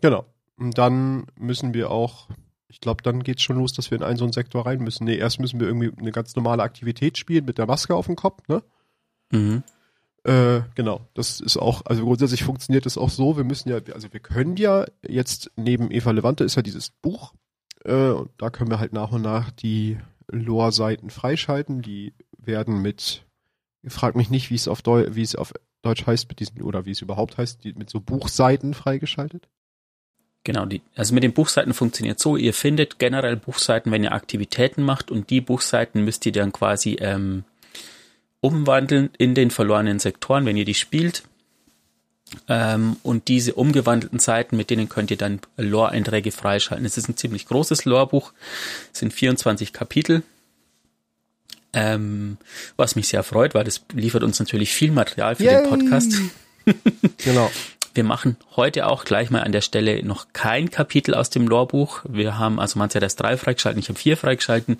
[0.00, 0.26] Genau.
[0.56, 2.28] Und dann müssen wir auch,
[2.68, 5.04] ich glaube, dann geht's schon los, dass wir in einen so einen Sektor rein müssen.
[5.04, 8.14] Nee, erst müssen wir irgendwie eine ganz normale Aktivität spielen mit der Maske auf dem
[8.14, 8.62] Kopf, ne?
[9.32, 9.64] Mhm.
[10.24, 13.36] Äh, genau, das ist auch, also grundsätzlich funktioniert das auch so.
[13.36, 17.34] Wir müssen ja, also wir können ja jetzt neben Eva Levante ist ja dieses Buch,
[17.84, 21.82] äh, und da können wir halt nach und nach die Lore-Seiten freischalten.
[21.82, 23.24] Die werden mit,
[23.86, 26.86] frag mich nicht, wie es auf Deu wie es auf Deutsch heißt mit diesen, oder
[26.86, 29.48] wie es überhaupt heißt, die, mit so Buchseiten freigeschaltet.
[30.42, 34.82] Genau, die, also mit den Buchseiten funktioniert so, ihr findet generell Buchseiten, wenn ihr Aktivitäten
[34.82, 37.44] macht und die Buchseiten müsst ihr dann quasi ähm,
[38.44, 41.22] umwandeln in den verlorenen Sektoren, wenn ihr die spielt.
[42.46, 46.84] Ähm, und diese umgewandelten Seiten, mit denen könnt ihr dann Lore-Einträge freischalten.
[46.84, 48.32] Es ist ein ziemlich großes Lore-Buch,
[48.92, 50.22] sind 24 Kapitel.
[51.72, 52.36] Ähm,
[52.76, 55.62] was mich sehr freut, weil das liefert uns natürlich viel Material für Yay.
[55.62, 56.12] den Podcast.
[57.24, 57.50] genau.
[57.94, 62.02] Wir machen heute auch gleich mal an der Stelle noch kein Kapitel aus dem Lorbuch.
[62.08, 64.78] Wir haben, also man hat das drei freigeschalten, ich habe vier freigeschalten,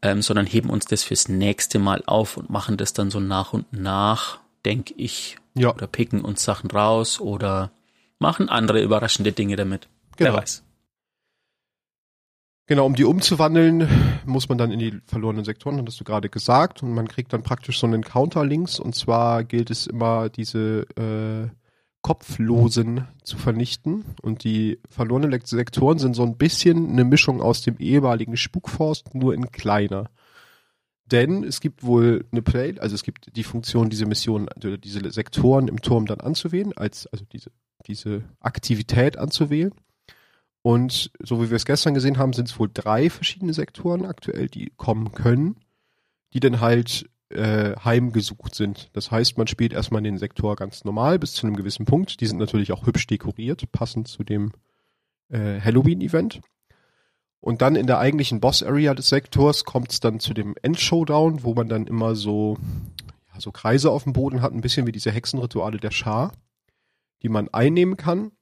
[0.00, 3.52] ähm, sondern heben uns das fürs nächste Mal auf und machen das dann so nach
[3.52, 5.36] und nach, denke ich.
[5.54, 5.74] Ja.
[5.74, 7.72] Oder picken uns Sachen raus oder
[8.18, 9.88] machen andere überraschende Dinge damit.
[10.16, 10.32] Genau.
[10.32, 10.62] Wer weiß.
[12.68, 13.88] Genau, um die umzuwandeln,
[14.24, 17.44] muss man dann in die verlorenen Sektoren, hattest du gerade gesagt, und man kriegt dann
[17.44, 21.48] praktisch so einen Counter links, und zwar gilt es immer, diese äh,
[22.06, 24.04] Kopflosen zu vernichten.
[24.22, 29.34] Und die verlorenen Sektoren sind so ein bisschen eine Mischung aus dem ehemaligen Spukforst, nur
[29.34, 30.08] in kleiner.
[31.06, 35.10] Denn es gibt wohl eine Play, also es gibt die Funktion, diese Mission, also diese
[35.10, 37.50] Sektoren im Turm dann anzuwählen, als, also diese,
[37.88, 39.74] diese Aktivität anzuwählen.
[40.62, 44.46] Und so wie wir es gestern gesehen haben, sind es wohl drei verschiedene Sektoren aktuell,
[44.46, 45.56] die kommen können,
[46.34, 48.90] die dann halt äh, heimgesucht sind.
[48.92, 52.20] Das heißt, man spielt erstmal den Sektor ganz normal bis zu einem gewissen Punkt.
[52.20, 54.52] Die sind natürlich auch hübsch dekoriert, passend zu dem
[55.28, 56.40] äh, Halloween-Event.
[57.40, 61.54] Und dann in der eigentlichen Boss-Area des Sektors kommt es dann zu dem Endshowdown, wo
[61.54, 62.58] man dann immer so,
[63.32, 66.32] ja, so Kreise auf dem Boden hat, ein bisschen wie diese Hexenrituale der Schar,
[67.22, 68.32] die man einnehmen kann.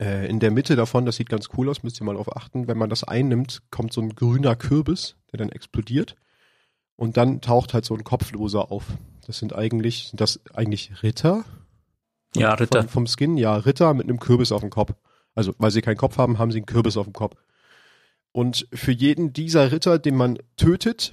[0.00, 2.68] Äh, in der Mitte davon, das sieht ganz cool aus, müsst ihr mal darauf achten,
[2.68, 6.16] wenn man das einnimmt, kommt so ein grüner Kürbis, der dann explodiert.
[6.98, 8.84] Und dann taucht halt so ein Kopfloser auf.
[9.24, 11.44] Das sind eigentlich, sind das eigentlich Ritter?
[12.34, 12.80] Ja, Ritter.
[12.82, 14.94] Von, vom Skin, ja, Ritter mit einem Kürbis auf dem Kopf.
[15.36, 17.36] Also, weil sie keinen Kopf haben, haben sie einen Kürbis auf dem Kopf.
[18.32, 21.12] Und für jeden dieser Ritter, den man tötet,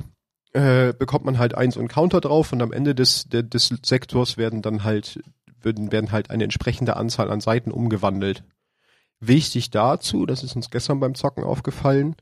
[0.54, 4.38] äh, bekommt man halt eins und Counter drauf und am Ende des, der, des Sektors
[4.38, 5.19] werden dann halt,
[5.62, 8.43] werden, werden halt eine entsprechende Anzahl an Seiten umgewandelt.
[9.19, 12.15] Wichtig dazu, das ist uns gestern beim Zocken aufgefallen,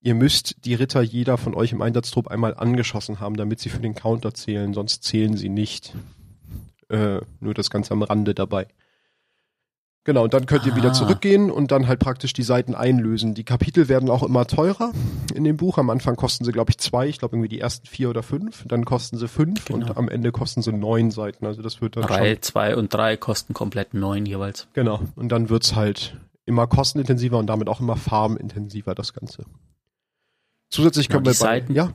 [0.00, 3.80] Ihr müsst die Ritter jeder von euch im Einsatztrupp einmal angeschossen haben, damit sie für
[3.80, 5.94] den Counter zählen, sonst zählen sie nicht.
[6.88, 8.66] Äh, nur das Ganze am Rande dabei.
[10.04, 10.94] Genau, und dann könnt ihr wieder Ah.
[10.94, 13.34] zurückgehen und dann halt praktisch die Seiten einlösen.
[13.34, 14.92] Die Kapitel werden auch immer teurer
[15.34, 15.76] in dem Buch.
[15.76, 17.08] Am Anfang kosten sie, glaube ich, zwei.
[17.08, 18.64] Ich glaube irgendwie die ersten vier oder fünf.
[18.68, 19.86] Dann kosten sie fünf Genau.
[19.88, 21.44] und am Ende kosten sie neun Seiten.
[21.44, 22.42] Also das wird dann Reihe schon.
[22.42, 24.68] 2 und 3 kosten komplett neun jeweils.
[24.72, 25.00] Genau.
[25.14, 29.44] Und dann wird's halt immer kostenintensiver und damit auch immer farmintensiver, das Ganze.
[30.70, 31.92] Zusätzlich Genau, können wir die bei, Seiten- ja,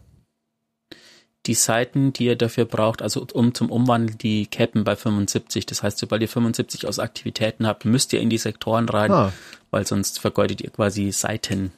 [1.45, 5.65] Die Seiten, die ihr dafür braucht, also um zum Umwandeln, die cappen bei 75.
[5.65, 9.33] Das heißt, sobald ihr 75 aus Aktivitäten habt, müsst ihr in die Sektoren rein, ah,
[9.69, 11.71] weil sonst vergeudet ihr quasi Seiten.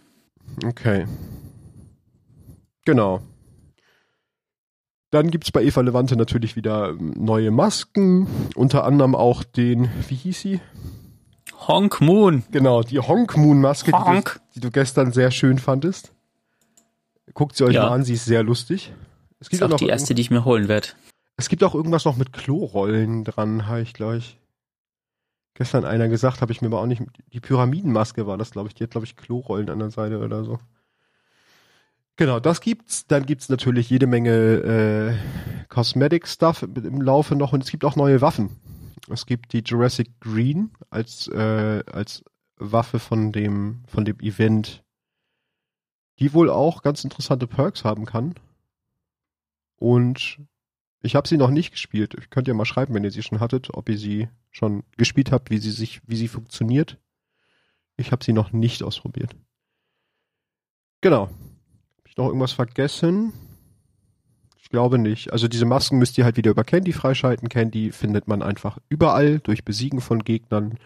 [0.64, 1.08] okay.
[2.86, 3.22] Genau.
[5.10, 10.16] Dann gibt's bei Eva Levante natürlich wieder ähm, neue Masken, unter anderem auch den, wie
[10.16, 10.60] hieß sie?
[11.68, 12.44] Honk Moon!
[12.52, 14.40] Genau, die Honk Moon Maske, die du, Honk.
[14.56, 16.12] die du gestern sehr schön fandest.
[17.34, 17.84] Guckt sie euch Ja.
[17.88, 18.94] mal an, sie ist sehr lustig.
[19.40, 20.90] Es Ist gibt, auch auch noch die erste, die ich mir holen werde.
[21.38, 24.38] es gibt auch irgendwas noch mit Klorollen dran, habe ich gleich.
[25.56, 27.02] Gestern einer gesagt, habe ich mir aber auch nicht.
[27.34, 28.74] Die Pyramidenmaske war das, glaube ich.
[28.76, 30.60] Die hat, glaube ich, Klorollen an der Seite oder so.
[32.18, 33.08] Genau, das gibt's.
[33.08, 37.96] Dann gibt's natürlich jede Menge äh, Cosmetic Stuff im Laufe noch und es gibt auch
[37.96, 38.50] neue Waffen.
[39.10, 42.24] Es gibt die Jurassic Green als äh, als
[42.58, 44.84] Waffe von dem von dem Event,
[46.20, 48.36] die wohl auch ganz interessante Perks haben kann.
[49.78, 50.40] Und
[51.02, 52.16] ich habe sie noch nicht gespielt.
[52.32, 55.50] Könnt ihr mal schreiben, wenn ihr sie schon hattet, ob ihr sie schon gespielt habt,
[55.50, 56.98] wie sie sich, wie sie funktioniert.
[57.98, 59.36] Ich habe sie noch nicht ausprobiert.
[61.02, 61.28] Genau.
[61.98, 63.34] Hab ich noch irgendwas vergessen?
[64.58, 65.32] Ich glaube nicht.
[65.32, 67.50] Also diese Masken müsst ihr halt wieder über Candy freischalten.
[67.50, 70.80] Candy findet man einfach überall durch Besiegen von Gegnern.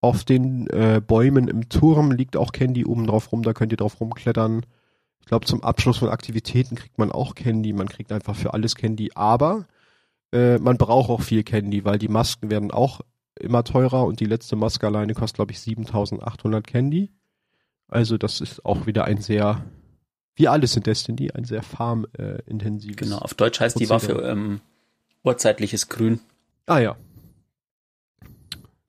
[0.00, 3.78] Auf den äh, Bäumen im Turm liegt auch Candy oben drauf rum, da könnt ihr
[3.78, 4.64] drauf rumklettern.
[5.20, 7.72] Ich glaube, zum Abschluss von Aktivitäten kriegt man auch Candy.
[7.72, 9.10] Man kriegt einfach für alles Candy.
[9.14, 9.66] Aber
[10.32, 13.00] äh, man braucht auch viel Candy, weil die Masken werden auch
[13.38, 17.10] immer teurer und die letzte Maske alleine kostet, glaube ich, 7800 Candy.
[17.88, 19.64] Also das ist auch wieder ein sehr,
[20.34, 22.96] wie alles in Destiny, ein sehr farmintensives.
[22.96, 24.18] Genau, auf Deutsch heißt die Prozedere.
[24.18, 24.60] Waffe ähm,
[25.24, 26.20] urzeitliches Grün.
[26.66, 26.96] Ah ja.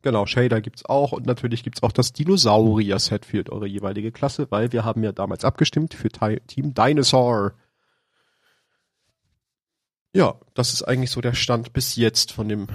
[0.01, 4.71] Genau, Shader gibt's auch und natürlich gibt's auch das Dinosaurier-Set für eure jeweilige Klasse, weil
[4.71, 6.09] wir haben ja damals abgestimmt für
[6.47, 7.53] Team Dinosaur.
[10.13, 12.67] Ja, das ist eigentlich so der Stand bis jetzt von dem,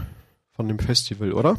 [0.52, 1.56] von dem Festival, oder?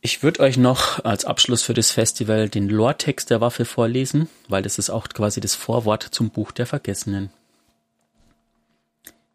[0.00, 4.62] Ich würde euch noch als Abschluss für das Festival den Lore-Text der Waffe vorlesen, weil
[4.62, 7.30] das ist auch quasi das Vorwort zum Buch der Vergessenen.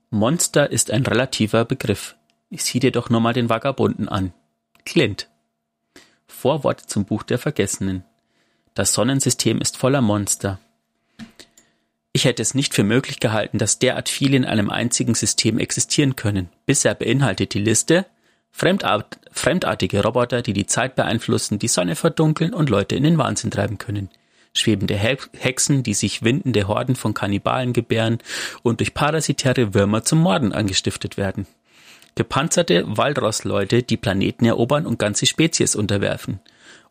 [0.09, 2.15] Monster ist ein relativer Begriff.
[2.51, 4.33] Sieh dir doch nur mal den Vagabunden an.
[4.85, 5.29] Clint.
[6.27, 8.03] Vorwort zum Buch der Vergessenen.
[8.73, 10.59] Das Sonnensystem ist voller Monster.
[12.13, 16.15] Ich hätte es nicht für möglich gehalten, dass derart viele in einem einzigen System existieren
[16.15, 16.49] können.
[16.65, 18.05] Bisher beinhaltet die Liste
[18.51, 23.49] Fremdart fremdartige Roboter, die die Zeit beeinflussen, die Sonne verdunkeln und Leute in den Wahnsinn
[23.49, 24.09] treiben können.
[24.53, 28.17] Schwebende He Hexen, die sich windende Horden von Kannibalen gebären
[28.61, 31.47] und durch parasitäre Würmer zum Morden angestiftet werden.
[32.15, 36.39] Gepanzerte Walrossleute, die Planeten erobern und ganze Spezies unterwerfen.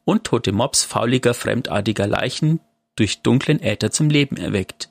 [0.04, 2.60] Und tote Mobs fauliger, fremdartiger Leichen
[2.96, 4.90] durch dunklen Äther zum Leben erweckt.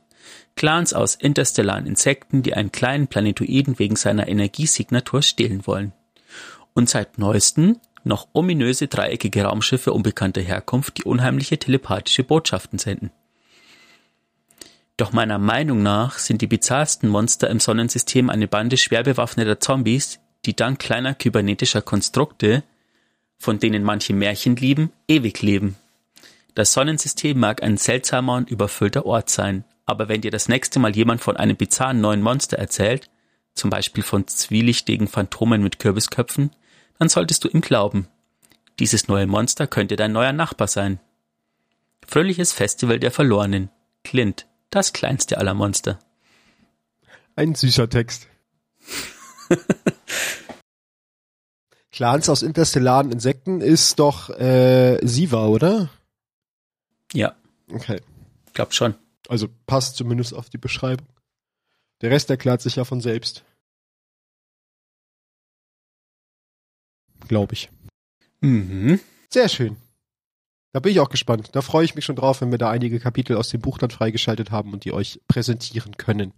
[0.55, 5.93] Clans aus interstellaren Insekten, die einen kleinen Planetoiden wegen seiner Energiesignatur stehlen wollen.
[6.73, 13.11] Und seit neuesten noch ominöse dreieckige Raumschiffe unbekannter Herkunft, die unheimliche telepathische Botschaften senden.
[14.99, 20.19] Doch meiner Meinung nach sind die bizarrsten Monster im Sonnensystem eine Bande schwer bewaffneter Zombies,
[20.45, 22.63] die dank kleiner kybernetischer Konstrukte,
[23.37, 25.77] von denen manche Märchen lieben, ewig leben.
[26.53, 30.93] Das Sonnensystem mag ein seltsamer und überfüllter Ort sein, aber wenn dir das nächste Mal
[30.93, 33.09] jemand von einem bizarren neuen Monster erzählt,
[33.53, 36.51] zum Beispiel von zwielichtigen Phantomen mit Kürbisköpfen,
[36.97, 38.09] dann solltest du ihm glauben.
[38.79, 40.99] Dieses neue Monster könnte dein neuer Nachbar sein.
[42.05, 43.69] Fröhliches Festival der Verlorenen.
[44.03, 45.99] Clint, das kleinste aller Monster.
[47.35, 48.27] Ein süßer Text.
[51.91, 55.89] Clans aus interstellaren Insekten ist doch äh, Siva, oder?
[57.13, 57.35] Ja,
[57.71, 58.01] Okay.
[58.53, 58.95] glaub schon.
[59.27, 61.07] Also passt zumindest auf die Beschreibung.
[62.01, 63.43] Der Rest erklärt sich ja von selbst.
[67.27, 67.69] Glaube ich.
[68.41, 68.99] Mhm.
[69.29, 69.77] Sehr schön.
[70.71, 71.49] Da bin ich auch gespannt.
[71.53, 73.89] Da freue ich mich schon drauf, wenn wir da einige Kapitel aus dem Buch dann
[73.89, 76.33] freigeschaltet haben und die euch präsentieren können.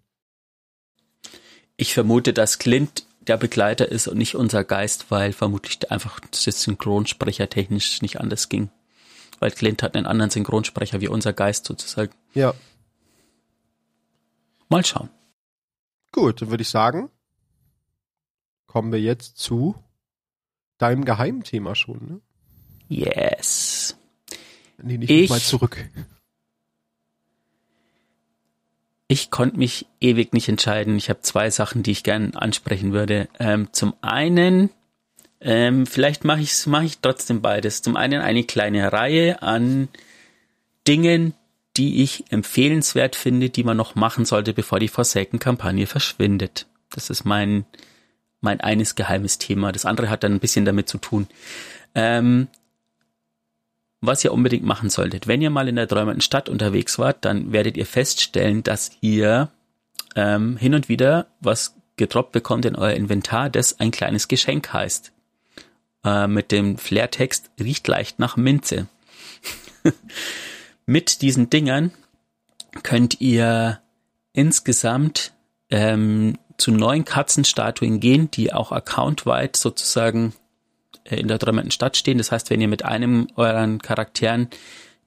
[1.76, 6.44] Ich vermute, dass Clint der Begleiter ist und nicht unser Geist, weil vermutlich einfach das
[6.44, 8.70] Synchronsprecher technisch nicht anders ging.
[9.40, 12.14] Weil Clint hat einen anderen Synchronsprecher wie unser Geist sozusagen.
[12.34, 12.54] Ja.
[14.70, 15.10] Mal schauen.
[16.12, 17.10] Gut, dann würde ich sagen,
[18.68, 19.76] kommen wir jetzt zu
[20.78, 22.00] deinem Geheimthema schon.
[22.08, 22.22] Ne?
[22.88, 23.98] Yes.
[24.84, 25.78] Nee, nicht Ich- mal zurück.
[29.08, 30.96] Ich konnte mich ewig nicht entscheiden.
[30.96, 33.28] Ich habe zwei Sachen, die ich gern ansprechen würde.
[33.40, 34.70] Ähm, zum einen,
[35.42, 37.82] ähm, vielleicht mache ich mach ich trotzdem beides.
[37.82, 39.90] Zum einen eine kleine Reihe an
[40.88, 41.34] Dingen,
[41.76, 46.68] die ich empfehlenswert finde, die man noch machen sollte, bevor die Forsaken-Kampagne verschwindet.
[46.90, 47.66] Das ist mein
[48.40, 49.72] mein eines geheimes Thema.
[49.74, 51.28] Das andere hat dann ein bisschen damit zu tun.
[51.96, 52.48] Ähm,
[54.02, 55.28] was ihr unbedingt machen solltet.
[55.28, 59.50] Wenn ihr mal in der träumenden Stadt unterwegs wart, dann werdet ihr feststellen, dass ihr
[60.16, 65.12] ähm, hin und wieder was gedroppt bekommt in euer Inventar, das ein kleines Geschenk heißt.
[66.04, 68.88] Äh, mit dem Flairtext riecht leicht nach Minze.
[70.86, 71.92] mit diesen Dingern
[72.82, 73.80] könnt ihr
[74.34, 75.34] insgesamt
[75.70, 80.34] ähm, zu neun Katzenstatuen gehen, die auch accountweit sozusagen
[81.18, 82.18] in der träumenden Stadt stehen.
[82.18, 84.48] Das heißt, wenn ihr mit einem euren Charakteren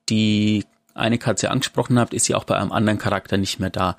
[0.09, 0.65] die
[0.95, 3.97] eine Katze angesprochen habt, ist sie auch bei einem anderen Charakter nicht mehr da.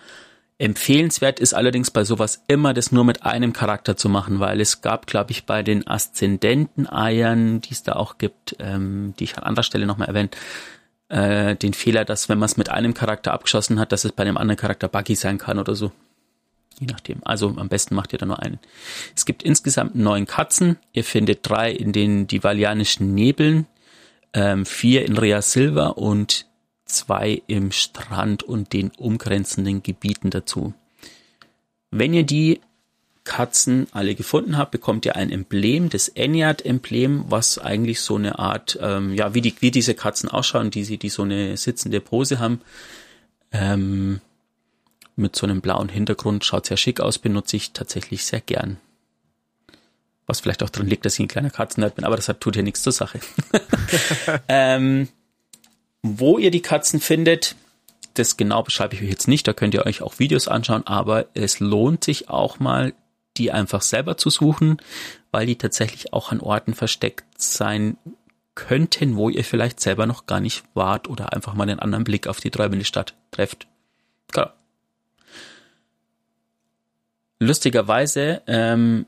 [0.58, 4.82] Empfehlenswert ist allerdings bei sowas immer, das nur mit einem Charakter zu machen, weil es
[4.82, 9.44] gab, glaube ich, bei den Aszendenten-Eiern, die es da auch gibt, ähm, die ich an
[9.44, 10.38] anderer Stelle nochmal erwähnt,
[11.10, 14.24] äh, den Fehler, dass wenn man es mit einem Charakter abgeschossen hat, dass es bei
[14.24, 15.92] dem anderen Charakter buggy sein kann oder so.
[16.80, 17.20] Je nachdem.
[17.24, 18.60] Also am besten macht ihr da nur einen.
[19.16, 20.78] Es gibt insgesamt neun Katzen.
[20.94, 23.66] Ihr findet drei in den divalianischen Nebeln,
[24.34, 26.46] ähm, vier in Rea Silva und
[26.86, 30.74] zwei im Strand und den umgrenzenden Gebieten dazu.
[31.92, 32.60] Wenn ihr die
[33.24, 38.78] Katzen alle gefunden habt, bekommt ihr ein Emblem, das Enyard-Emblem, was eigentlich so eine Art,
[38.82, 42.38] ähm, ja, wie, die, wie diese Katzen ausschauen, die, sie- die so eine sitzende Pose
[42.40, 42.62] haben.
[43.52, 44.20] Ähm,
[45.16, 48.78] mit so einem blauen Hintergrund, schaut sehr schick aus, benutze ich tatsächlich sehr gern.
[50.28, 52.56] Was vielleicht auch drin liegt, dass ich ein kleiner Katzennerd bin, aber das hat, tut
[52.56, 53.20] ja nichts zur Sache.
[54.48, 55.08] ähm,
[56.02, 57.56] wo ihr die Katzen findet,
[58.16, 61.28] das genau beschreibe ich euch jetzt nicht, da könnt ihr euch auch Videos anschauen, aber
[61.34, 62.94] es lohnt sich auch mal,
[63.38, 64.78] die einfach selber zu suchen,
[65.32, 67.98] weil die tatsächlich auch an Orten versteckt sein
[68.56, 72.28] könnten, wo ihr vielleicht selber noch gar nicht wart oder einfach mal einen anderen Blick
[72.28, 73.68] auf die träumende Stadt trefft.
[74.32, 74.48] Genau.
[77.40, 79.06] Lustigerweise, ähm,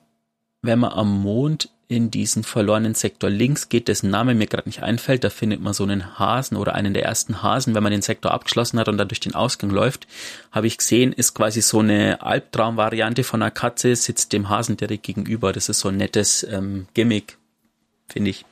[0.62, 4.84] wenn man am Mond in diesen verlorenen Sektor links geht, dessen Name mir gerade nicht
[4.84, 8.02] einfällt, da findet man so einen Hasen oder einen der ersten Hasen, wenn man den
[8.02, 10.06] Sektor abgeschlossen hat und dann durch den Ausgang läuft,
[10.52, 15.04] habe ich gesehen, ist quasi so eine Albtraumvariante von einer Katze, sitzt dem Hasen direkt
[15.04, 15.54] gegenüber.
[15.54, 17.38] Das ist so ein nettes ähm, Gimmick,
[18.10, 18.44] finde ich.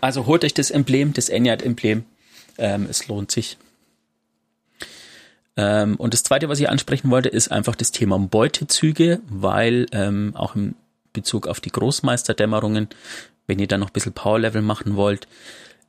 [0.00, 2.04] Also holt euch das Emblem, das Enyard-Emblem.
[2.58, 3.56] Ähm, es lohnt sich.
[5.56, 10.32] Ähm, und das zweite, was ich ansprechen wollte, ist einfach das Thema Beutezüge, weil ähm,
[10.34, 10.74] auch im
[11.12, 12.88] Bezug auf die Großmeisterdämmerungen,
[13.46, 15.28] wenn ihr da noch ein bisschen Powerlevel machen wollt,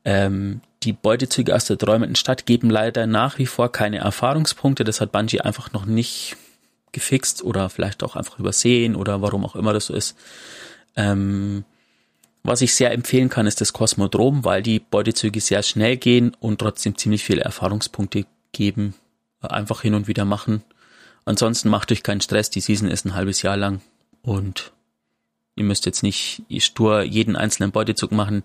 [0.04, 4.84] ähm, die Beutezüge aus der träumenden Stadt geben leider nach wie vor keine Erfahrungspunkte.
[4.84, 6.38] Das hat Bungie einfach noch nicht
[6.92, 10.16] gefixt oder vielleicht auch einfach übersehen oder warum auch immer das so ist.
[10.96, 11.66] Ähm,
[12.44, 16.60] was ich sehr empfehlen kann, ist das Kosmodrom, weil die Beutezüge sehr schnell gehen und
[16.60, 18.94] trotzdem ziemlich viele Erfahrungspunkte geben.
[19.52, 20.64] Einfach hin und wieder machen.
[21.26, 22.50] Ansonsten macht euch keinen Stress.
[22.50, 23.82] Die Season ist ein halbes Jahr lang
[24.22, 24.72] und
[25.56, 28.44] ihr müsst jetzt nicht stur jeden einzelnen Beutezug machen.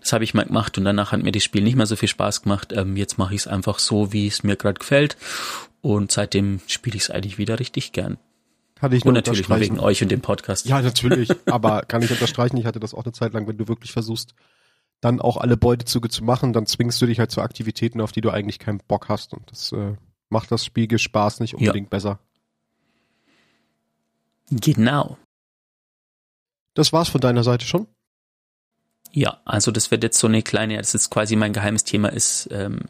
[0.00, 2.08] Das habe ich mal gemacht und danach hat mir das Spiel nicht mehr so viel
[2.08, 2.72] Spaß gemacht.
[2.72, 5.16] Ähm, jetzt mache ich es einfach so, wie es mir gerade gefällt
[5.82, 8.18] und seitdem spiele ich es eigentlich wieder richtig gern.
[8.76, 9.74] Kann ich Und natürlich unterstreichen.
[9.74, 10.66] wegen euch und dem Podcast.
[10.66, 11.30] Ja, natürlich.
[11.46, 14.34] aber kann ich unterstreichen, ich hatte das auch eine Zeit lang, wenn du wirklich versuchst,
[15.00, 18.20] dann auch alle Beutezüge zu machen, dann zwingst du dich halt zu Aktivitäten, auf die
[18.20, 19.34] du eigentlich keinen Bock hast.
[19.34, 19.94] Und das äh,
[20.32, 22.18] macht das Spiel Spaß nicht unbedingt besser.
[24.50, 25.16] Genau.
[26.74, 27.86] Das war's von deiner Seite schon.
[29.12, 32.48] Ja, also das wird jetzt so eine kleine, das ist quasi mein geheimes Thema, ist
[32.50, 32.80] ähm,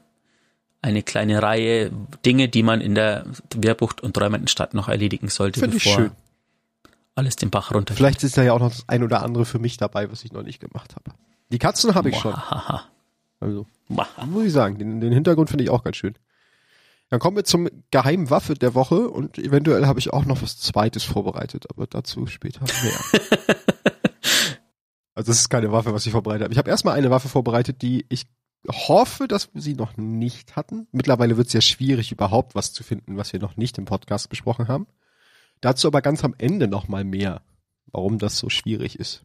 [0.81, 1.91] eine kleine Reihe
[2.25, 5.99] Dinge, die man in der Wehrbucht und träumenden Stadt noch erledigen sollte, Finde ich bevor
[5.99, 6.11] schön.
[7.17, 7.95] alles den Bach runter.
[7.95, 10.33] Vielleicht ist da ja auch noch das ein oder andere für mich dabei, was ich
[10.33, 11.17] noch nicht gemacht habe.
[11.51, 12.35] Die Katzen habe ich schon.
[12.35, 12.85] Hahaha.
[13.41, 14.27] Also, Mwahaha.
[14.27, 16.15] muss ich sagen, den, den Hintergrund finde ich auch ganz schön.
[17.13, 20.59] Dann kommen wir zum geheimen Waffe der Woche und eventuell habe ich auch noch was
[20.59, 23.39] Zweites vorbereitet, aber dazu später mehr.
[25.15, 26.55] also das ist keine Waffe, was ich vorbereitet habe.
[26.55, 28.29] Ich habe erstmal eine Waffe vorbereitet, die ich
[28.67, 30.87] hoffe, dass wir sie noch nicht hatten.
[30.91, 34.31] Mittlerweile wird es ja schwierig, überhaupt was zu finden, was wir noch nicht im Podcast
[34.31, 34.87] besprochen haben.
[35.61, 37.43] Dazu aber ganz am Ende noch mal mehr,
[37.89, 39.23] warum das so schwierig ist.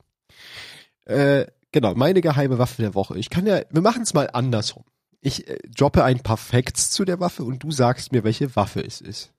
[1.06, 3.18] Äh, genau, meine geheime Waffe der Woche.
[3.18, 4.84] Ich kann ja, wir machen es mal andersrum.
[5.22, 8.82] Ich äh, droppe ein paar Facts zu der Waffe und du sagst mir, welche Waffe
[8.84, 9.34] es ist.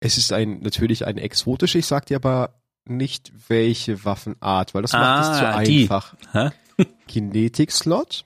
[0.00, 4.92] Es ist ein natürlich eine exotische, ich sag dir aber nicht welche Waffenart, weil das
[4.92, 6.14] macht es zu Ah, einfach.
[7.08, 8.24] Kinetik-Slot,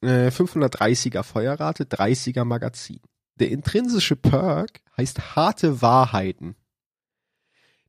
[0.00, 3.00] äh, 530er Feuerrate, 30er Magazin.
[3.38, 6.56] Der intrinsische Perk heißt harte Wahrheiten.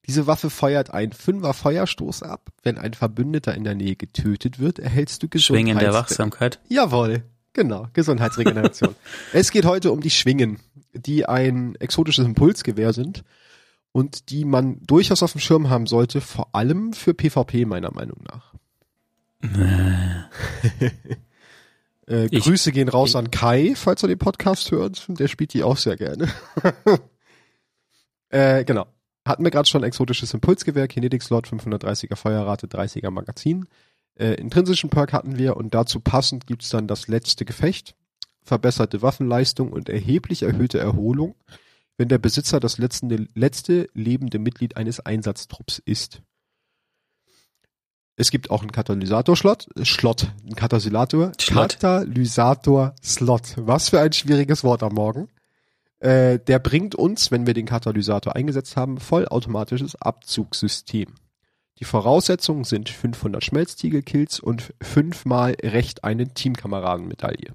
[0.08, 2.50] Diese Waffe feuert einen Fünfer Feuerstoß ab.
[2.62, 6.60] Wenn ein Verbündeter in der Nähe getötet wird, erhältst du Schwingen der Gesundheits- Wachsamkeit.
[6.68, 7.24] Jawohl,
[7.56, 8.94] genau, Gesundheitsregeneration.
[9.34, 10.60] es geht heute um die Schwingen,
[10.94, 13.24] die ein exotisches Impulsgewehr sind
[13.92, 18.20] und die man durchaus auf dem Schirm haben sollte, vor allem für PvP meiner Meinung
[18.32, 18.54] nach.
[22.08, 25.08] Äh, Ich- Grüße gehen raus ich- an Kai, falls er den Podcast hört.
[25.08, 26.28] Der spielt die auch sehr gerne.
[28.30, 28.86] äh, genau.
[29.26, 33.66] Hatten wir gerade schon exotisches Impulsgewehr, Kinetic Slot, 530er Feuerrate, 30er Magazin.
[34.18, 37.96] Äh, intrinsischen Perk hatten wir und dazu passend gibt's dann das letzte Gefecht,
[38.44, 41.36] verbesserte Waffenleistung und erheblich erhöhte Erholung,
[41.98, 46.22] wenn der Besitzer das letzte, letzte lebende Mitglied eines Einsatztrupps ist.
[48.18, 51.34] Es gibt auch einen Katalysator-Slot, äh, Schlot, einen Katalysator.
[51.38, 53.56] Katalysator-Slot.
[53.58, 55.28] Was für ein schwieriges Wort am Morgen.
[56.00, 61.14] Äh, der bringt uns, wenn wir den Katalysator eingesetzt haben, vollautomatisches Abzugssystem.
[61.80, 67.54] Die Voraussetzungen sind 500 Schmelztiegelkills und fünfmal Recht einen Teamkameradenmedaille.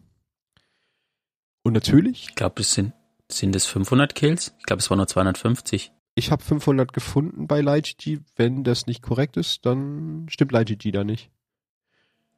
[1.63, 2.93] Und natürlich, Ich glaube, es sind,
[3.31, 4.55] sind es 500 Kills?
[4.59, 5.93] Ich glaube, es waren nur 250.
[6.15, 8.21] ich habe 500 gefunden bei LightGG.
[8.37, 11.31] Wenn das nicht korrekt ist, dann stimmt LightGG da nicht.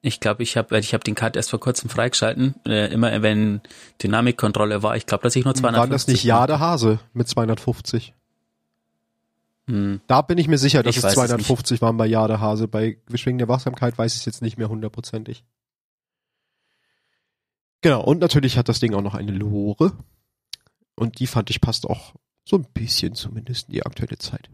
[0.05, 2.55] Ich glaube, ich habe ich hab den Cut erst vor kurzem freigeschalten.
[2.65, 3.61] Äh, immer wenn
[4.01, 4.97] Dynamikkontrolle war.
[4.97, 8.13] Ich glaube, dass ich nur 250 War das nicht Jade Hase mit 250?
[9.67, 10.01] Hm.
[10.07, 12.67] Da bin ich mir sicher, dass Ich es weiß es 250 waren bei Jade Hase.
[12.67, 15.43] Bei Geschwingen der Wachsamkeit weiß ich es jetzt nicht mehr hundertprozentig.
[17.81, 19.93] Genau, und natürlich hat das Ding auch noch eine Lore.
[20.95, 22.13] Und die fand ich passt auch
[22.45, 24.49] so ein bisschen zumindest in die aktuelle Zeit.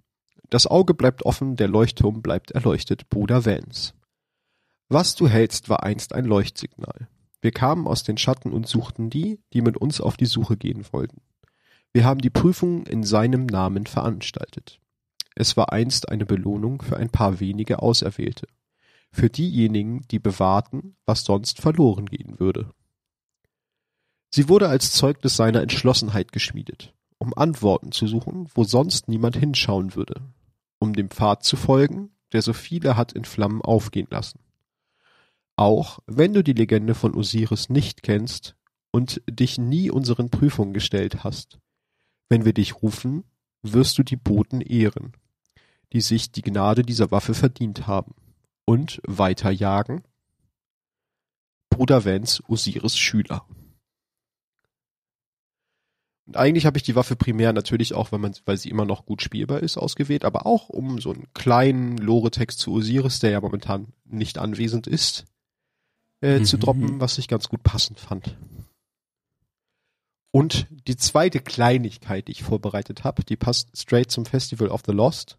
[0.49, 3.93] Das Auge bleibt offen, der Leuchtturm bleibt erleuchtet, Bruder Vance.
[4.87, 7.07] Was du hältst, war einst ein Leuchtsignal.
[7.41, 10.85] Wir kamen aus den Schatten und suchten die, die mit uns auf die Suche gehen
[10.91, 11.21] wollten.
[11.93, 14.79] Wir haben die Prüfung in seinem Namen veranstaltet.
[15.39, 18.45] Es war einst eine Belohnung für ein paar wenige Auserwählte.
[19.09, 22.73] Für diejenigen, die bewahrten, was sonst verloren gehen würde.
[24.31, 29.95] Sie wurde als Zeugnis seiner Entschlossenheit geschmiedet, um Antworten zu suchen, wo sonst niemand hinschauen
[29.95, 30.21] würde,
[30.77, 34.41] um dem Pfad zu folgen, der so viele hat in Flammen aufgehen lassen.
[35.55, 38.57] Auch wenn du die Legende von Osiris nicht kennst
[38.91, 41.59] und dich nie unseren Prüfungen gestellt hast,
[42.27, 43.23] wenn wir dich rufen,
[43.61, 45.13] wirst du die Boten ehren,
[45.93, 48.13] die sich die Gnade dieser Waffe verdient haben,
[48.65, 50.03] und weiter jagen.
[51.71, 53.47] Bruder Vance, Osiris Schüler.
[56.27, 59.07] Und eigentlich habe ich die Waffe primär natürlich auch, weil man, weil sie immer noch
[59.07, 63.41] gut spielbar ist, ausgewählt, aber auch um so einen kleinen Lore-Text zu Osiris, der ja
[63.41, 65.25] momentan nicht anwesend ist,
[66.21, 66.61] äh, zu Mhm.
[66.61, 68.37] droppen, was ich ganz gut passend fand.
[70.29, 74.91] Und die zweite Kleinigkeit, die ich vorbereitet habe, die passt straight zum Festival of the
[74.91, 75.38] Lost.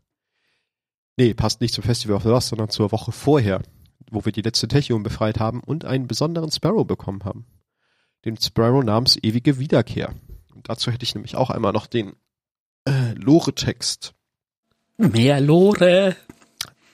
[1.20, 3.60] Nee, passt nicht zum Festival of the Lost, sondern zur Woche vorher,
[4.10, 7.44] wo wir die letzte Techion befreit haben und einen besonderen Sparrow bekommen haben.
[8.24, 10.14] Den Sparrow namens Ewige Wiederkehr.
[10.54, 12.14] Und dazu hätte ich nämlich auch einmal noch den
[12.86, 14.14] äh, Lore-Text.
[14.96, 16.16] Mehr Lore.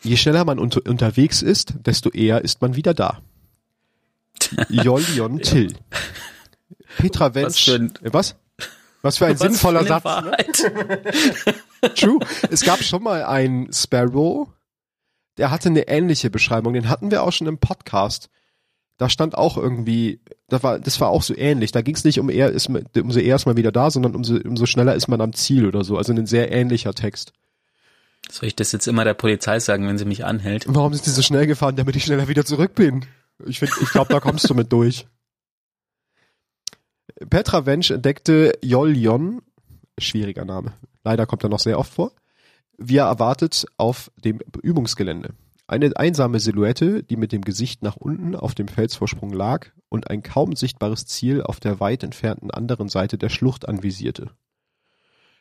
[0.03, 3.23] Je schneller man unter unterwegs ist, desto eher ist man wieder da.
[4.71, 5.73] Jolion Till.
[6.99, 7.69] Petra Wensch.
[7.69, 8.37] Was Äh, was?
[9.03, 10.65] Was für ein sinnvoller Satz.
[10.65, 11.55] Ne?
[11.95, 12.19] True.
[12.51, 14.49] Es gab schon mal einen Sparrow,
[15.37, 16.73] der hatte eine ähnliche Beschreibung.
[16.73, 18.31] Den hatten wir auch schon im Podcast.
[18.99, 21.71] Da stand auch irgendwie, das war, das war auch so ähnlich.
[21.73, 24.37] Da ging es nicht um eher, ist umso eher ist man wieder da, sondern umso,
[24.37, 25.99] umso schneller ist man am Ziel oder so.
[25.99, 27.33] Also ein sehr ähnlicher Text.
[28.31, 30.65] Soll ich das jetzt immer der Polizei sagen, wenn sie mich anhält?
[30.67, 33.05] Warum sind die so schnell gefahren, damit ich schneller wieder zurück bin?
[33.45, 35.07] Ich finde, ich glaube, da kommst du mit durch.
[37.31, 39.43] Petra Wensch entdeckte Joljon,
[39.99, 40.73] schwieriger Name,
[41.05, 42.13] leider kommt er noch sehr oft vor,
[42.79, 45.35] wie er erwartet auf dem Übungsgelände.
[45.69, 50.23] Eine einsame Silhouette, die mit dem Gesicht nach unten auf dem Felsvorsprung lag und ein
[50.23, 54.31] kaum sichtbares Ziel auf der weit entfernten anderen Seite der Schlucht anvisierte.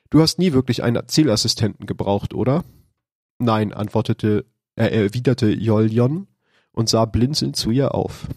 [0.10, 2.64] Du hast nie wirklich einen Zielassistenten gebraucht, oder?
[3.38, 4.46] Nein, antwortete,
[4.76, 6.28] er erwiderte Joljon
[6.72, 8.28] und sah blinzelnd zu ihr auf.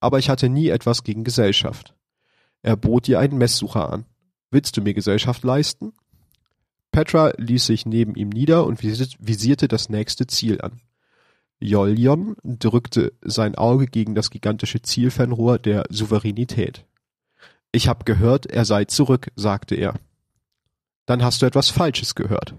[0.00, 1.94] Aber ich hatte nie etwas gegen Gesellschaft.
[2.62, 4.06] Er bot ihr einen Messsucher an.
[4.54, 5.94] Willst du mir Gesellschaft leisten?
[6.92, 10.80] Petra ließ sich neben ihm nieder und visi- visierte das nächste Ziel an.
[11.58, 16.86] Joljon drückte sein Auge gegen das gigantische Zielfernrohr der Souveränität.
[17.72, 19.94] Ich hab gehört, er sei zurück, sagte er.
[21.04, 22.54] Dann hast du etwas Falsches gehört.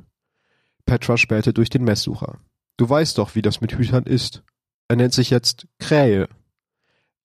[0.86, 2.40] Petra spähte durch den Messsucher.
[2.76, 4.44] Du weißt doch, wie das mit Hütern ist.
[4.90, 6.28] Er nennt sich jetzt Krähe.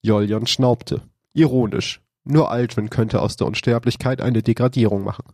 [0.00, 1.02] Joljon schnaubte.
[1.32, 2.00] Ironisch.
[2.30, 5.24] Nur Aldrin könnte aus der Unsterblichkeit eine Degradierung machen.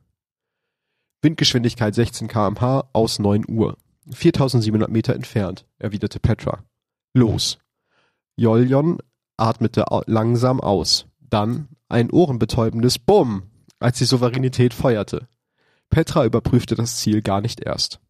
[1.21, 3.77] Windgeschwindigkeit 16 kmh aus 9 Uhr.
[4.11, 6.65] 4700 Meter entfernt, erwiderte Petra.
[7.13, 7.59] Los.
[8.37, 8.99] Joljon
[9.37, 11.07] atmete langsam aus.
[11.21, 13.43] Dann ein ohrenbetäubendes Bumm,
[13.79, 15.29] als die Souveränität feuerte.
[15.91, 18.01] Petra überprüfte das Ziel gar nicht erst.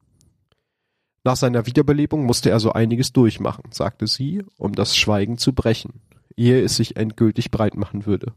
[1.24, 6.02] Nach seiner Wiederbelebung musste er so einiges durchmachen, sagte sie, um das Schweigen zu brechen,
[6.36, 8.32] ehe es sich endgültig breit machen würde.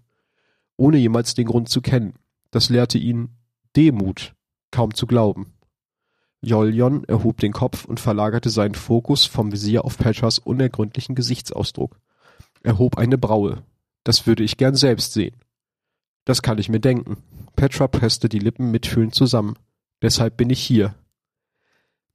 [0.79, 2.13] Ohne jemals den Grund zu kennen.
[2.51, 3.35] Das lehrte ihn
[3.75, 4.33] Demut,
[4.71, 5.51] kaum zu glauben.
[6.39, 11.99] Joljon erhob den Kopf und verlagerte seinen Fokus vom Visier auf Petras unergründlichen Gesichtsausdruck.
[12.63, 13.61] Er hob eine Braue.
[14.05, 15.35] Das würde ich gern selbst sehen.
[16.23, 17.17] Das kann ich mir denken.
[17.57, 19.55] Petra presste die Lippen mitfühlend zusammen.
[20.01, 20.95] Deshalb bin ich hier.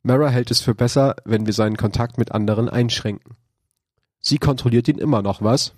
[0.02, 3.36] Mara hält es für besser, wenn wir seinen Kontakt mit anderen einschränken.
[4.20, 5.74] Sie kontrolliert ihn immer noch, was?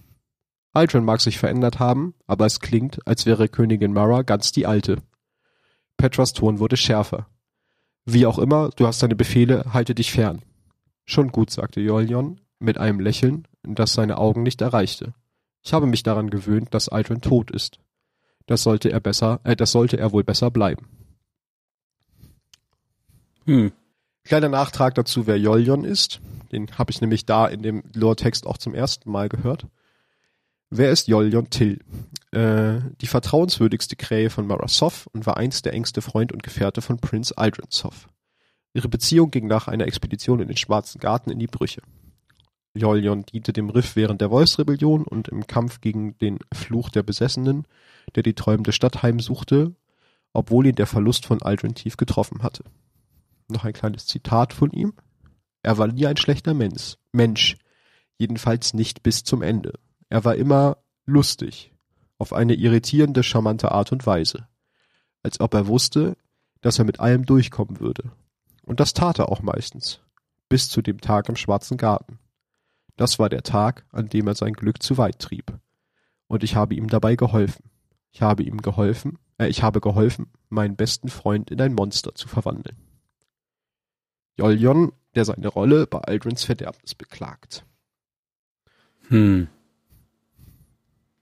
[0.76, 4.98] Aldrin mag sich verändert haben, aber es klingt, als wäre Königin Mara ganz die alte.
[5.96, 7.26] Petras Ton wurde schärfer.
[8.04, 10.42] Wie auch immer, du hast deine Befehle, halte dich fern.
[11.06, 15.14] Schon gut, sagte Joljon mit einem Lächeln, das seine Augen nicht erreichte.
[15.62, 17.80] Ich habe mich daran gewöhnt, dass Aldrin tot ist.
[18.46, 20.86] Das sollte er besser, äh, das sollte er wohl besser bleiben.
[23.46, 23.72] Hm.
[24.24, 26.20] Kleiner Nachtrag dazu, wer Joljon ist.
[26.52, 29.66] Den habe ich nämlich da in dem Lore-Text auch zum ersten Mal gehört.
[30.70, 31.80] Wer ist Joljon Till?
[32.32, 36.82] Äh, die vertrauenswürdigste Krähe von Mara Soth und war einst der engste Freund und Gefährte
[36.82, 38.08] von Prinz Aldrin Soth.
[38.74, 41.82] Ihre Beziehung ging nach einer Expedition in den Schwarzen Garten in die Brüche.
[42.74, 47.66] Joljon diente dem Riff während der Wolfsrebellion und im Kampf gegen den Fluch der Besessenen,
[48.16, 49.74] der die träumende Stadt heimsuchte,
[50.32, 52.64] obwohl ihn der Verlust von Aldrin tief getroffen hatte.
[53.48, 54.94] Noch ein kleines Zitat von ihm.
[55.62, 57.56] Er war nie ein schlechter Mensch, Mensch,
[58.18, 59.72] jedenfalls nicht bis zum Ende.
[60.08, 61.72] Er war immer lustig,
[62.18, 64.46] auf eine irritierende, charmante Art und Weise.
[65.22, 66.16] Als ob er wusste,
[66.60, 68.12] dass er mit allem durchkommen würde.
[68.62, 70.00] Und das tat er auch meistens.
[70.48, 72.18] Bis zu dem Tag im Schwarzen Garten.
[72.96, 75.58] Das war der Tag, an dem er sein Glück zu weit trieb.
[76.28, 77.70] Und ich habe ihm dabei geholfen.
[78.10, 82.28] Ich habe ihm geholfen, äh, ich habe geholfen, meinen besten Freund in ein Monster zu
[82.28, 82.76] verwandeln.
[84.38, 87.64] Joljon, der seine Rolle bei Aldrins Verderbnis beklagt.
[89.08, 89.48] Hm.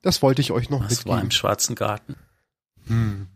[0.05, 1.13] Das wollte ich euch noch Was mitgeben.
[1.13, 2.17] war im Schwarzen Garten?
[2.89, 3.29] Hm.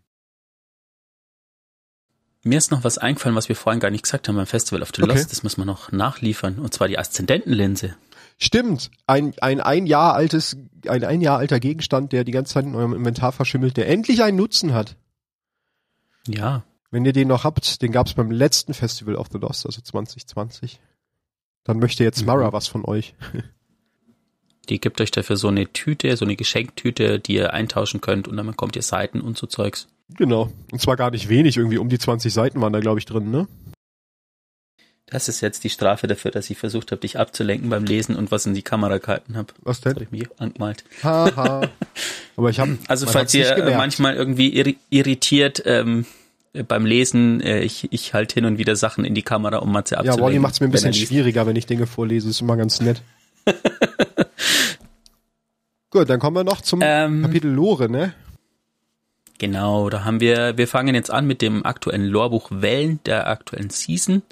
[2.45, 4.91] Mir ist noch was eingefallen, was wir vorhin gar nicht gesagt haben beim Festival of
[4.95, 5.14] the okay.
[5.14, 5.33] Lost.
[5.33, 6.59] Das müssen wir noch nachliefern.
[6.59, 7.97] Und zwar die Aszendentenlinse.
[8.37, 8.91] Stimmt.
[9.07, 12.75] Ein, ein ein Jahr altes, ein ein Jahr alter Gegenstand, der die ganze Zeit in
[12.75, 14.97] eurem Inventar verschimmelt, der endlich einen Nutzen hat.
[16.27, 16.64] Ja.
[16.91, 20.81] Wenn ihr den noch habt, den gab's beim letzten Festival of the Lost, also 2020.
[21.64, 22.53] Dann möchte jetzt Mara mhm.
[22.53, 23.14] was von euch.
[24.69, 28.37] Die gibt euch dafür so eine Tüte, so eine Geschenktüte, die ihr eintauschen könnt und
[28.37, 29.89] dann bekommt ihr Seiten und so Zeugs.
[30.16, 30.51] Genau.
[30.73, 33.31] Und zwar gar nicht wenig, irgendwie um die 20 Seiten waren da, glaube ich, drin,
[33.31, 33.47] ne?
[35.11, 38.31] Das ist jetzt die Strafe dafür, dass ich versucht habe, dich abzulenken beim Lesen und
[38.31, 39.55] was in die Kamera gehalten habe.
[39.62, 39.95] Was denn?
[39.95, 40.85] Das habe ich mich angemalt.
[41.03, 41.62] Haha.
[42.37, 42.77] Aber ich habe.
[42.89, 46.05] Also falls ihr manchmal irgendwie irritiert ähm,
[46.53, 49.85] beim Lesen, äh, ich, ich halte hin und wieder Sachen in die Kamera, um mal
[49.85, 50.21] zu abzulenken.
[50.21, 52.29] Ja, Wally macht es mir ein bisschen schwieriger, wenn ich Dinge vorlese.
[52.29, 53.01] Ist immer ganz nett.
[55.91, 58.14] Gut, dann kommen wir noch zum ähm, Kapitel Lore, ne?
[59.39, 63.70] Genau, da haben wir, wir fangen jetzt an mit dem aktuellen Lorbuch Wellen der aktuellen
[63.70, 64.22] Season,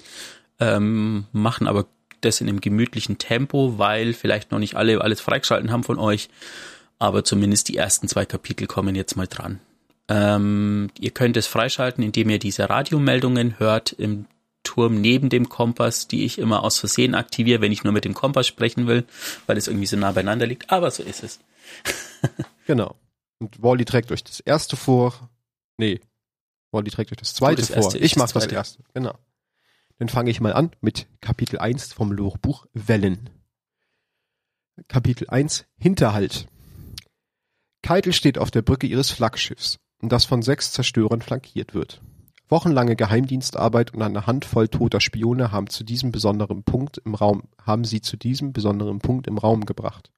[0.59, 1.85] ähm, machen aber
[2.21, 6.29] das in einem gemütlichen Tempo, weil vielleicht noch nicht alle alles freigeschalten haben von euch,
[6.99, 9.59] aber zumindest die ersten zwei Kapitel kommen jetzt mal dran.
[10.09, 14.25] Ähm, ihr könnt es freischalten, indem ihr diese Radiomeldungen hört im
[14.67, 18.13] Turm neben dem Kompass, die ich immer aus Versehen aktiviere, wenn ich nur mit dem
[18.13, 19.05] Kompass sprechen will,
[19.45, 20.69] weil es irgendwie so nah beieinander liegt.
[20.69, 21.39] Aber so ist es.
[22.67, 22.95] genau.
[23.39, 25.29] Und Wally trägt euch das erste vor.
[25.77, 26.01] Nee.
[26.71, 27.95] Wally trägt euch das zweite das vor.
[27.95, 28.83] Ich mach das, das erste.
[28.93, 29.17] Genau.
[29.99, 33.29] Dann fange ich mal an mit Kapitel 1 vom Lorbuch Wellen.
[34.89, 36.47] Kapitel 1 Hinterhalt.
[37.83, 42.01] Keitel steht auf der Brücke ihres Flaggschiffs, das von sechs Zerstörern flankiert wird.
[42.49, 47.83] Wochenlange Geheimdienstarbeit und eine Handvoll toter Spione haben zu diesem besonderen Punkt im Raum, haben
[47.83, 50.11] sie zu diesem besonderen Punkt im Raum gebracht.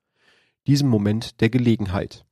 [0.68, 2.26] Diesem Moment der Gelegenheit.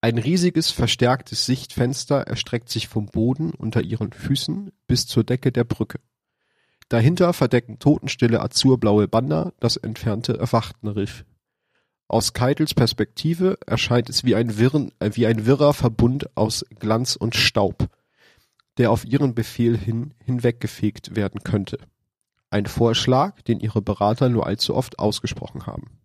[0.00, 5.62] Ein riesiges, verstärktes Sichtfenster erstreckt sich vom Boden unter ihren Füßen bis zur Decke der
[5.62, 6.00] Brücke.
[6.88, 11.24] Dahinter verdecken totenstille azurblaue Bander das entfernte Erwachtenriff.
[12.08, 17.14] Aus Keitels Perspektive erscheint es wie ein, Wirren, äh, wie ein wirrer Verbund aus Glanz
[17.14, 17.88] und Staub
[18.78, 21.78] der auf ihren Befehl hin hinweggefegt werden könnte.
[22.50, 25.98] Ein Vorschlag, den ihre Berater nur allzu oft ausgesprochen haben.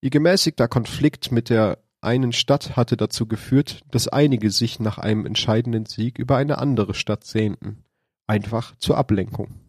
[0.00, 5.26] Ihr gemäßigter Konflikt mit der einen Stadt hatte dazu geführt, dass einige sich nach einem
[5.26, 7.84] entscheidenden Sieg über eine andere Stadt sehnten.
[8.26, 9.60] Einfach zur Ablenkung.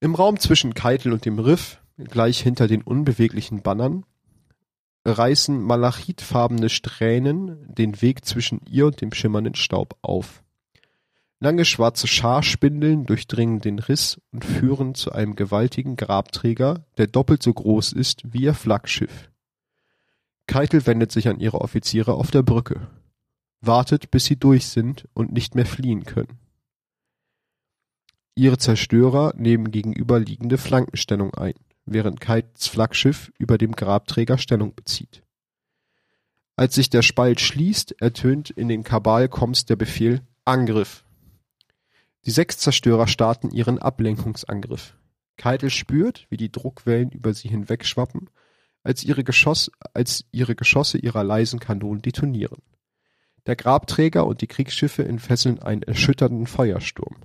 [0.00, 4.04] Im Raum zwischen Keitel und dem Riff, gleich hinter den unbeweglichen Bannern,
[5.04, 10.43] reißen malachitfarbene Strähnen den Weg zwischen ihr und dem schimmernden Staub auf.
[11.44, 17.52] Lange schwarze Scharspindeln durchdringen den Riss und führen zu einem gewaltigen Grabträger, der doppelt so
[17.52, 19.30] groß ist wie ihr Flaggschiff.
[20.46, 22.88] Keitel wendet sich an ihre Offiziere auf der Brücke.
[23.60, 26.38] Wartet, bis sie durch sind und nicht mehr fliehen können.
[28.34, 35.22] Ihre Zerstörer nehmen gegenüberliegende Flankenstellung ein, während Keitels Flaggschiff über dem Grabträger Stellung bezieht.
[36.56, 41.03] Als sich der Spalt schließt, ertönt in den Kabal-Koms der Befehl Angriff.
[42.26, 44.96] Die sechs Zerstörer starten ihren Ablenkungsangriff.
[45.36, 48.30] Keitel spürt, wie die Druckwellen über sie hinwegschwappen,
[48.82, 52.62] als ihre, Geschoss, als ihre Geschosse ihrer leisen Kanonen detonieren.
[53.46, 57.16] Der Grabträger und die Kriegsschiffe entfesseln einen erschütternden Feuersturm.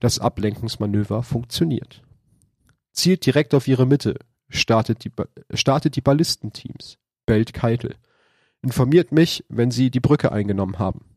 [0.00, 2.02] Das Ablenkungsmanöver funktioniert.
[2.92, 4.18] Zielt direkt auf ihre Mitte,
[4.48, 5.12] startet die,
[5.54, 7.96] startet die Ballistenteams, bellt Keitel.
[8.62, 11.11] Informiert mich, wenn sie die Brücke eingenommen haben.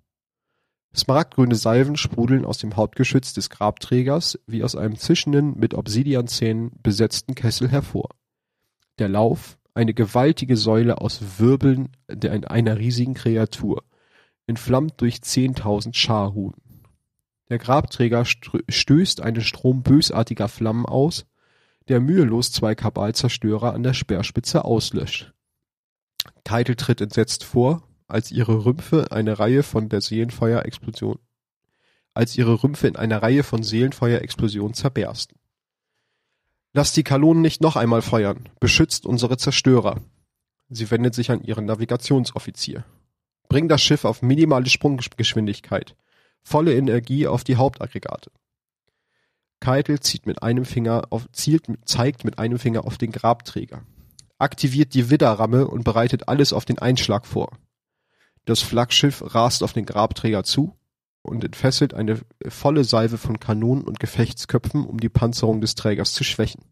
[0.95, 7.35] Smaragdgrüne Salven sprudeln aus dem Hauptgeschütz des Grabträgers wie aus einem zischenden, mit Obsidianzähnen besetzten
[7.35, 8.09] Kessel hervor.
[8.97, 13.83] Der Lauf, eine gewaltige Säule aus Wirbeln einer riesigen Kreatur,
[14.47, 16.53] entflammt durch zehntausend Scharhuhn.
[17.49, 21.25] Der Grabträger stößt einen Strom bösartiger Flammen aus,
[21.89, 25.33] der mühelos zwei Kabalzerstörer an der Speerspitze auslöscht.
[26.43, 31.19] Keitel tritt entsetzt vor, als ihre Rümpfe eine Reihe von der Seelenfeuerexplosion
[32.13, 35.37] als ihre Rümpfe in einer Reihe von Seelenfeuerexplosionen zerbersten.
[36.71, 40.01] Lasst die Kanonen nicht noch einmal feuern, beschützt unsere Zerstörer.
[40.69, 42.85] Sie wendet sich an ihren Navigationsoffizier.
[43.49, 45.95] Bring das Schiff auf minimale Sprunggeschwindigkeit
[46.45, 48.31] volle Energie auf die Hauptaggregate.
[49.59, 53.81] Keitel zieht mit einem Finger auf, zielt, zeigt mit einem Finger auf den Grabträger.
[54.37, 57.57] Aktiviert die Widderramme und bereitet alles auf den Einschlag vor.
[58.45, 60.75] Das Flaggschiff rast auf den Grabträger zu
[61.21, 66.23] und entfesselt eine volle Salve von Kanonen und Gefechtsköpfen, um die Panzerung des Trägers zu
[66.23, 66.63] schwächen.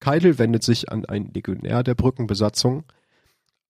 [0.00, 2.84] Keitel wendet sich an einen Legionär der Brückenbesatzung,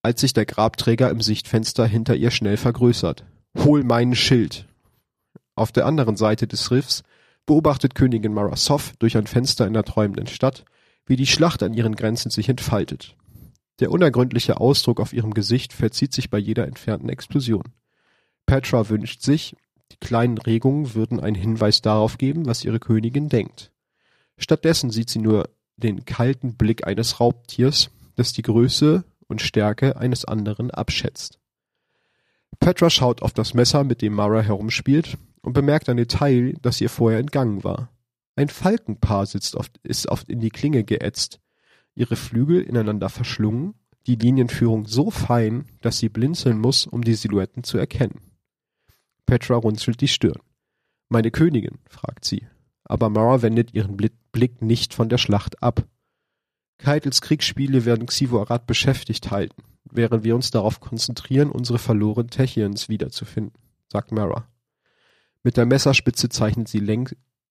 [0.01, 3.25] als sich der Grabträger im Sichtfenster hinter ihr schnell vergrößert.
[3.57, 4.69] Hol meinen Schild,
[5.59, 7.03] auf der anderen Seite des Riffs
[7.45, 10.63] beobachtet Königin Mara Soth durch ein Fenster in der träumenden Stadt,
[11.05, 13.17] wie die Schlacht an ihren Grenzen sich entfaltet.
[13.79, 17.63] Der unergründliche Ausdruck auf ihrem Gesicht verzieht sich bei jeder entfernten Explosion.
[18.45, 19.55] Petra wünscht sich,
[19.91, 23.71] die kleinen Regungen würden einen Hinweis darauf geben, was ihre Königin denkt.
[24.37, 30.25] Stattdessen sieht sie nur den kalten Blick eines Raubtiers, das die Größe und Stärke eines
[30.25, 31.39] anderen abschätzt.
[32.59, 36.89] Petra schaut auf das Messer, mit dem Mara herumspielt, und bemerkt ein Detail, das ihr
[36.89, 37.89] vorher entgangen war.
[38.35, 41.39] Ein Falkenpaar sitzt oft, ist oft in die Klinge geätzt,
[41.99, 43.75] ihre Flügel ineinander verschlungen,
[44.07, 48.21] die Linienführung so fein, dass sie blinzeln muss, um die Silhouetten zu erkennen.
[49.25, 50.39] Petra runzelt die Stirn.
[51.09, 52.47] Meine Königin, fragt sie,
[52.85, 55.85] aber Mara wendet ihren Blick nicht von der Schlacht ab.
[56.77, 63.59] Keitels Kriegsspiele werden Xivorat beschäftigt halten, während wir uns darauf konzentrieren, unsere verlorenen Techians wiederzufinden,
[63.91, 64.47] sagt Mara.
[65.43, 67.05] Mit der Messerspitze zeichnet sie,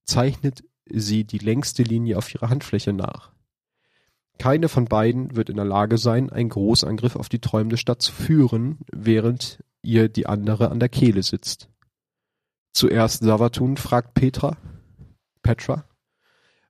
[0.05, 3.33] zeichnet sie die längste Linie auf ihrer Handfläche nach.
[4.39, 8.13] Keine von beiden wird in der Lage sein, einen Großangriff auf die träumende Stadt zu
[8.13, 11.69] führen, während ihr die andere an der Kehle sitzt.
[12.73, 14.57] Zuerst Savatun fragt Petra,
[15.43, 15.85] Petra.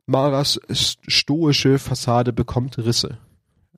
[0.06, 3.18] Maras stoische Fassade bekommt Risse.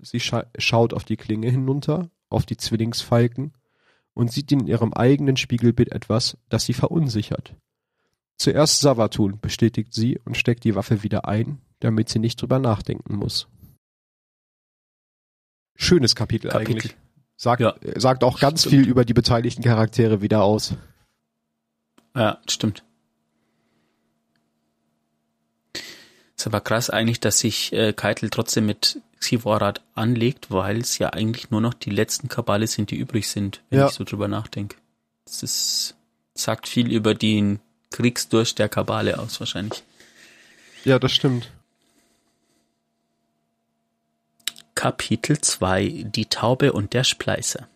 [0.00, 3.52] Sie scha schaut auf die Klinge hinunter, auf die Zwillingsfalken
[4.14, 7.56] und sieht in ihrem eigenen Spiegelbild etwas, das sie verunsichert.
[8.36, 13.16] Zuerst Savatun, bestätigt sie und steckt die Waffe wieder ein, damit sie nicht drüber nachdenken
[13.16, 13.48] muss.
[15.80, 16.72] Schönes Kapitel, Kapitel.
[16.72, 16.96] eigentlich.
[17.36, 17.74] Sagt, ja.
[17.96, 18.74] sagt auch ganz stimmt.
[18.74, 20.74] viel über die beteiligten Charaktere wieder aus.
[22.14, 22.84] Ja, stimmt.
[26.36, 31.14] Ist aber krass eigentlich, dass sich äh, Keitel trotzdem mit Xivorat anlegt, weil es ja
[31.14, 33.86] eigentlich nur noch die letzten Kabale sind, die übrig sind, wenn ja.
[33.86, 34.76] ich so drüber nachdenke.
[35.24, 35.96] Das ist,
[36.34, 37.60] sagt viel über den
[37.90, 39.82] Kriegsdurst der Kabale aus, wahrscheinlich.
[40.84, 41.50] Ja, das stimmt.
[44.80, 47.68] Kapitel 2 Die Taube und der Spleißer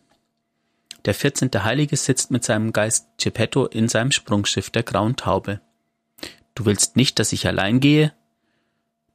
[1.04, 1.50] Der 14.
[1.62, 5.60] Heilige sitzt mit seinem Geist Geppetto in seinem Sprungschiff der Grauen Taube.
[6.54, 8.14] Du willst nicht, dass ich allein gehe?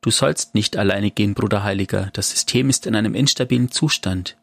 [0.02, 2.12] Du sollst nicht alleine gehen, Bruder Heiliger.
[2.14, 4.38] Das System ist in einem instabilen Zustand.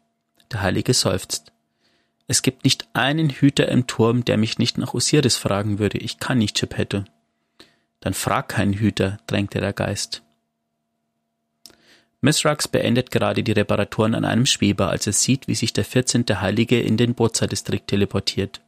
[0.50, 1.52] Der Heilige seufzt.
[2.26, 5.98] Es gibt nicht einen Hüter im Turm, der mich nicht nach Osiris fragen würde.
[5.98, 7.04] Ich kann nicht, Geppetto.
[8.00, 10.24] Dann frag keinen Hüter, drängte der Geist.
[12.20, 16.24] Mithrax beendet gerade die Reparaturen an einem Schweber, als er sieht, wie sich der 14.
[16.40, 18.60] Heilige in den Boza-Distrikt teleportiert.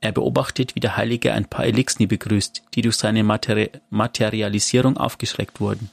[0.00, 5.60] Er beobachtet, wie der Heilige ein paar Elixni begrüßt, die durch seine Materi Materialisierung aufgeschreckt
[5.60, 5.90] wurden.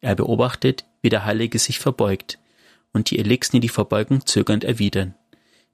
[0.00, 2.38] Er beobachtet, wie der Heilige sich verbeugt
[2.92, 5.14] und die Elixni die Verbeugung zögernd erwidern.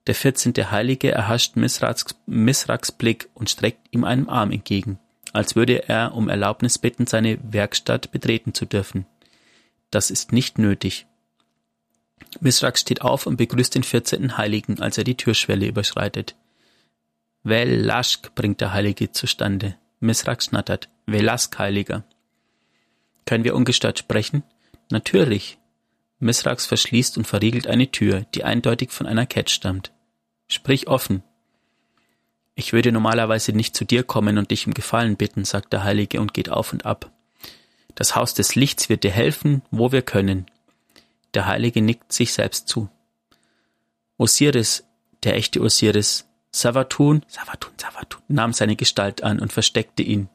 [0.07, 0.55] Der 14.
[0.71, 4.99] Heilige erhascht Misraks, Misraks Blick und streckt ihm einen Arm entgegen,
[5.33, 9.07] als würde er um Erlaubnis bitten, seine Werkstatt betreten zu dürfen.
[9.95, 11.07] Das ist nicht nötig.
[12.41, 14.37] Misrak steht auf und begrüßt den 14.
[14.37, 16.35] Heiligen, als er die Türschwelle überschreitet.
[17.45, 19.77] Velask bringt der Heilige zustande.
[20.01, 20.89] Misrak schnattert.
[21.07, 22.03] Velask, Heiliger.
[23.25, 24.43] Können wir ungestört sprechen?
[24.91, 25.59] Natürlich.
[26.19, 29.93] Misrax verschließt und verriegelt eine Tür, die eindeutig von einer Cat stammt.
[30.49, 31.23] Sprich offen.
[32.57, 36.21] Ich würde normalerweise nicht zu dir kommen und dich um Gefallen bitten, sagt der Heilige
[36.21, 37.14] und geht auf und ab.
[37.95, 40.47] Das Haus des Lichts wird dir helfen, wo wir können.
[41.35, 42.89] Der Heilige nickt sich selbst zu.
[44.19, 44.85] Osiris,
[45.23, 50.29] der echte Osiris, Savatun, Savatun, Savatun, nahm seine Gestalt an und versteckte ihn.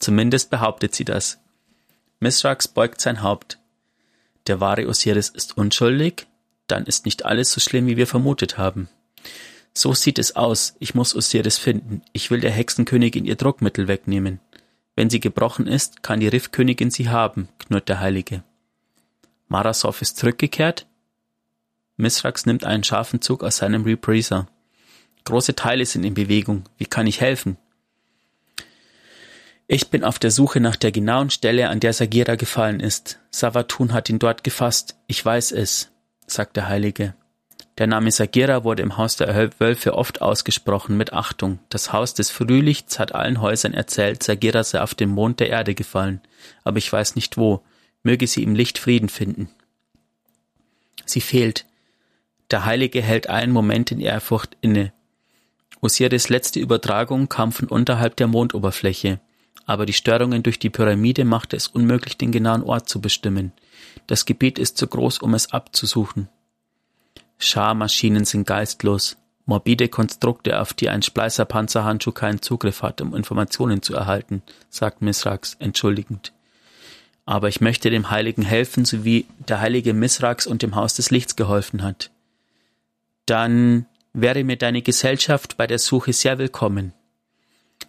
[0.00, 1.38] Zumindest behauptet sie das.
[2.18, 3.58] Misrax beugt sein Haupt.
[4.48, 6.26] Der wahre Osiris ist unschuldig?
[6.66, 8.88] Dann ist nicht alles so schlimm, wie wir vermutet haben.
[9.74, 10.74] So sieht es aus.
[10.80, 12.02] Ich muss Osiris finden.
[12.12, 14.40] Ich will der Hexenkönigin ihr Druckmittel wegnehmen.
[14.94, 18.42] Wenn sie gebrochen ist, kann die Riffkönigin sie haben, knurrt der Heilige.
[19.48, 20.86] Marasov ist zurückgekehrt?
[21.96, 24.48] Misrax nimmt einen scharfen Zug aus seinem Reprieser.
[25.24, 26.64] Große Teile sind in Bewegung.
[26.78, 27.56] Wie kann ich helfen?
[29.66, 33.20] Ich bin auf der Suche nach der genauen Stelle, an der Sagira gefallen ist.
[33.30, 34.96] Savatun hat ihn dort gefasst.
[35.06, 35.90] Ich weiß es,
[36.26, 37.14] sagt der Heilige.
[37.82, 41.58] Der Name Sagira wurde im Haus der Wölfe oft ausgesprochen mit Achtung.
[41.68, 45.74] Das Haus des Frühlichts hat allen Häusern erzählt, Sagira sei auf den Mond der Erde
[45.74, 46.20] gefallen.
[46.62, 47.64] Aber ich weiß nicht wo.
[48.04, 49.48] Möge sie im Licht Frieden finden.
[51.06, 51.66] Sie fehlt.
[52.52, 54.92] Der Heilige hält einen Moment in Ehrfurcht inne.
[55.80, 59.18] Osiris letzte Übertragung kam von unterhalb der Mondoberfläche,
[59.66, 63.50] aber die Störungen durch die Pyramide machte es unmöglich, den genauen Ort zu bestimmen.
[64.06, 66.28] Das Gebiet ist zu groß, um es abzusuchen.
[67.42, 69.16] Scharmaschinen sind geistlos,
[69.46, 75.56] morbide Konstrukte, auf die ein Spleißer-Panzerhandschuh keinen Zugriff hat, um Informationen zu erhalten, sagt Misrax
[75.58, 76.32] entschuldigend.
[77.26, 81.10] Aber ich möchte dem Heiligen helfen, so wie der heilige Misrax und dem Haus des
[81.10, 82.12] Lichts geholfen hat.
[83.26, 86.92] Dann wäre mir deine Gesellschaft bei der Suche sehr willkommen.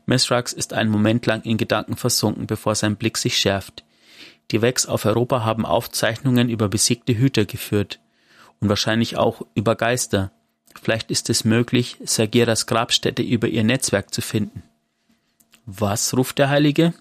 [0.07, 3.83] Misrax ist einen Moment lang in Gedanken versunken, bevor sein Blick sich schärft.
[4.49, 7.99] Die Wex auf Europa haben Aufzeichnungen über besiegte Hüter geführt
[8.63, 10.31] und wahrscheinlich auch über Geister.
[10.81, 14.63] Vielleicht ist es möglich, Sagiras Grabstätte über ihr Netzwerk zu finden.
[15.65, 16.15] Was?
[16.15, 16.93] ruft der Heilige.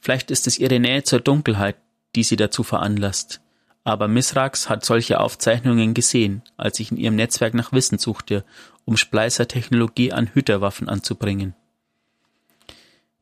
[0.00, 1.76] Vielleicht ist es ihre Nähe zur Dunkelheit,
[2.14, 3.40] die sie dazu veranlasst.
[3.82, 8.44] Aber Misrax hat solche Aufzeichnungen gesehen, als ich in ihrem Netzwerk nach Wissen suchte,
[8.84, 11.54] um Spleißer-Technologie an Hüterwaffen anzubringen.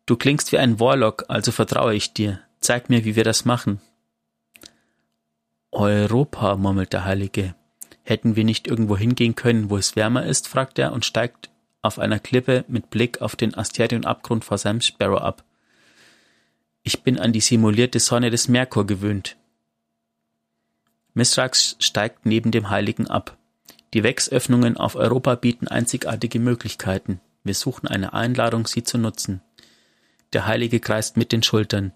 [0.04, 2.40] Du klingst wie ein Warlock, also vertraue ich dir.
[2.60, 3.80] Zeig mir, wie wir das machen.
[5.72, 7.54] Europa, murmelt der Heilige.
[8.04, 10.46] Hätten wir nicht irgendwo hingehen können, wo es wärmer ist?
[10.46, 11.50] fragt er und steigt
[11.80, 15.44] auf einer Klippe mit Blick auf den Asterion-Abgrund vor seinem Sparrow ab.
[16.82, 19.36] Ich bin an die simulierte Sonne des Merkur gewöhnt.
[21.14, 23.36] Misrax steigt neben dem Heiligen ab.
[23.94, 27.20] Die Wechsöffnungen auf Europa bieten einzigartige Möglichkeiten.
[27.44, 29.42] Wir suchen eine Einladung, sie zu nutzen.
[30.32, 31.92] Der Heilige kreist mit den Schultern.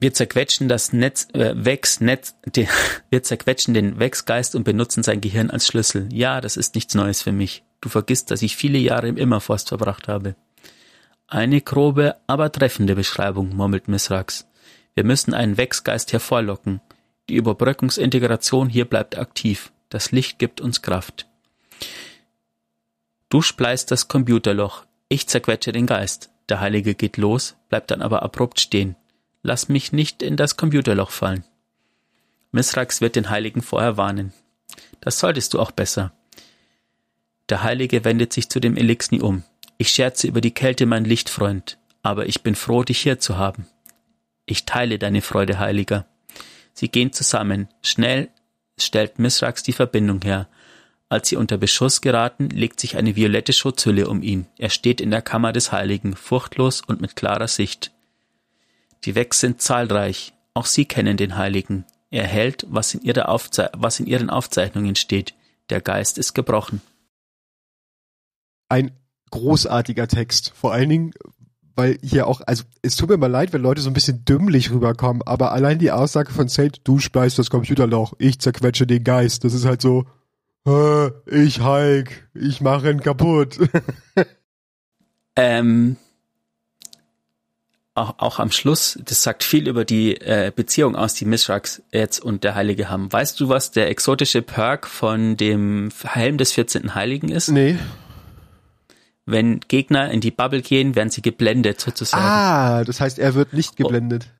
[0.00, 2.66] Wir zerquetschen das Netz, äh, Wex, Netz, den,
[3.10, 6.08] wir zerquetschen den Wechsgeist und benutzen sein Gehirn als Schlüssel.
[6.10, 7.62] Ja, das ist nichts Neues für mich.
[7.82, 10.36] Du vergisst, dass ich viele Jahre im Immerforst verbracht habe.
[11.26, 14.48] Eine grobe, aber treffende Beschreibung, murmelt Misrax.
[14.94, 16.80] Wir müssen einen Wechsgeist hervorlocken.
[17.28, 19.70] Die Überbrückungsintegration hier bleibt aktiv.
[19.90, 21.26] Das Licht gibt uns Kraft.
[23.28, 24.86] Du spleißt das Computerloch.
[25.08, 26.30] Ich zerquetsche den Geist.
[26.48, 28.96] Der Heilige geht los, bleibt dann aber abrupt stehen.
[29.42, 31.44] Lass mich nicht in das Computerloch fallen.
[32.52, 34.32] Misrax wird den Heiligen vorher warnen.
[35.00, 36.12] Das solltest du auch besser.
[37.48, 39.44] Der Heilige wendet sich zu dem Elixni um.
[39.78, 43.66] Ich scherze über die Kälte, mein Lichtfreund, aber ich bin froh, dich hier zu haben.
[44.46, 46.06] Ich teile deine Freude, Heiliger.
[46.74, 47.68] Sie gehen zusammen.
[47.82, 48.28] Schnell
[48.78, 50.48] stellt Misrax die Verbindung her.
[51.08, 54.46] Als sie unter Beschuss geraten, legt sich eine violette Schutzhülle um ihn.
[54.58, 57.90] Er steht in der Kammer des Heiligen, furchtlos und mit klarer Sicht.
[59.04, 60.34] Die Wecks sind zahlreich.
[60.54, 61.84] Auch sie kennen den Heiligen.
[62.10, 65.34] Er hält, was in, was in ihren Aufzeichnungen steht.
[65.70, 66.82] Der Geist ist gebrochen.
[68.68, 68.90] Ein
[69.30, 70.52] großartiger Text.
[70.54, 71.12] Vor allen Dingen,
[71.76, 74.70] weil hier auch, also es tut mir mal leid, wenn Leute so ein bisschen dümmlich
[74.70, 79.44] rüberkommen, aber allein die Aussage von Saint, du speist das Computerloch, ich zerquetsche den Geist,
[79.44, 80.04] das ist halt so,
[80.66, 83.58] äh, ich Hulk, ich mache ihn kaputt.
[85.36, 85.96] ähm,
[87.94, 92.20] auch, auch am Schluss, das sagt viel über die äh, Beziehung aus, die Mishrax jetzt
[92.20, 93.12] und der Heilige haben.
[93.12, 96.94] Weißt du, was der exotische Perk von dem Helm des 14.
[96.94, 97.48] Heiligen ist?
[97.48, 97.78] Nee.
[99.26, 102.24] Wenn Gegner in die Bubble gehen, werden sie geblendet sozusagen.
[102.24, 104.26] Ah, das heißt, er wird nicht geblendet.
[104.28, 104.36] Oh.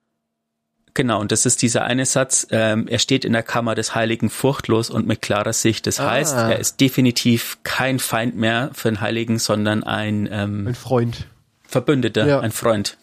[0.95, 4.29] Genau, und das ist dieser eine Satz, ähm, er steht in der Kammer des Heiligen
[4.29, 5.87] furchtlos und mit klarer Sicht.
[5.87, 6.11] Das ah.
[6.11, 11.27] heißt, er ist definitiv kein Feind mehr für den Heiligen, sondern ein, ähm, ein Freund.
[11.63, 12.41] Verbündeter, ja.
[12.41, 12.97] ein Freund.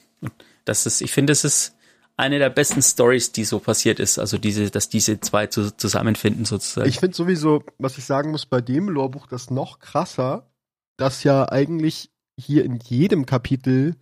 [0.68, 1.76] Das ist, ich finde, es ist
[2.18, 4.18] eine der besten Stories, die so passiert ist.
[4.18, 6.90] Also diese, dass diese zwei zu, zusammenfinden sozusagen.
[6.90, 10.50] Ich finde sowieso, was ich sagen muss, bei dem Lorbuch das noch krasser,
[10.98, 13.96] dass ja eigentlich hier in jedem Kapitel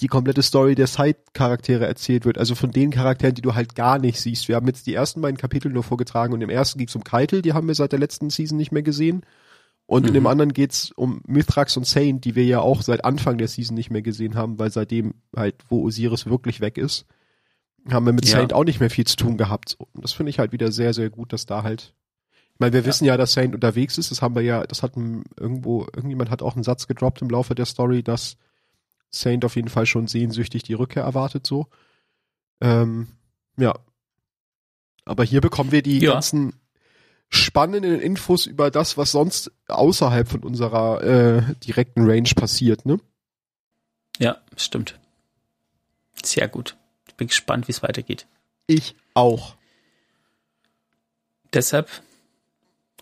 [0.00, 2.36] die komplette Story der Side-Charaktere erzählt wird.
[2.36, 4.46] Also von den Charakteren, die du halt gar nicht siehst.
[4.46, 7.02] Wir haben jetzt die ersten beiden Kapitel nur vorgetragen und im ersten ging es um
[7.02, 9.22] Keitel, die haben wir seit der letzten Season nicht mehr gesehen.
[9.86, 10.08] Und mhm.
[10.08, 10.28] in dem mhm.
[10.28, 13.90] anderen geht's um Mithrax und Saint, die wir ja auch seit Anfang der Season nicht
[13.90, 17.06] mehr gesehen haben, weil seitdem halt, wo Osiris wirklich weg ist,
[17.88, 18.38] haben wir mit ja.
[18.38, 19.76] Saint auch nicht mehr viel zu tun gehabt.
[19.78, 21.94] Und das finde ich halt wieder sehr, sehr gut, dass da halt
[22.56, 22.86] ich meine, wir ja.
[22.86, 24.10] wissen ja, dass Saint unterwegs ist.
[24.10, 27.54] Das haben wir ja, das hat irgendwo, irgendjemand hat auch einen Satz gedroppt im Laufe
[27.54, 28.38] der Story, dass
[29.10, 31.66] Saint auf jeden Fall schon sehnsüchtig die Rückkehr erwartet, so.
[32.62, 33.08] Ähm,
[33.58, 33.74] ja.
[35.04, 36.14] Aber hier bekommen wir die ja.
[36.14, 36.54] ganzen
[37.28, 43.00] spannenden Infos über das, was sonst außerhalb von unserer äh, direkten Range passiert, ne?
[44.18, 44.98] Ja, stimmt.
[46.24, 46.76] Sehr gut.
[47.08, 48.26] Ich bin gespannt, wie es weitergeht.
[48.66, 49.56] Ich auch.
[51.52, 51.88] Deshalb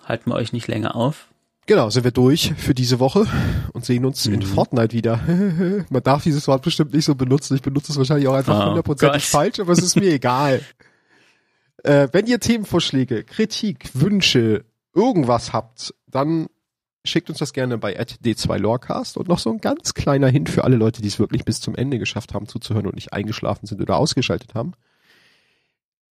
[0.05, 1.29] halten wir euch nicht länger auf.
[1.67, 3.27] Genau, sind wir durch für diese Woche
[3.73, 4.35] und sehen uns mhm.
[4.35, 5.17] in Fortnite wieder.
[5.89, 7.55] Man darf dieses Wort bestimmt nicht so benutzen.
[7.55, 10.61] Ich benutze es wahrscheinlich auch einfach hundertprozentig oh, falsch, aber es ist mir egal.
[11.85, 14.65] Äh, wenn ihr Themenvorschläge, Kritik, Wünsche,
[14.95, 16.49] irgendwas habt, dann
[17.05, 20.77] schickt uns das gerne bei d2lorecast und noch so ein ganz kleiner Hint für alle
[20.77, 23.99] Leute, die es wirklich bis zum Ende geschafft haben zuzuhören und nicht eingeschlafen sind oder
[23.99, 24.73] ausgeschaltet haben.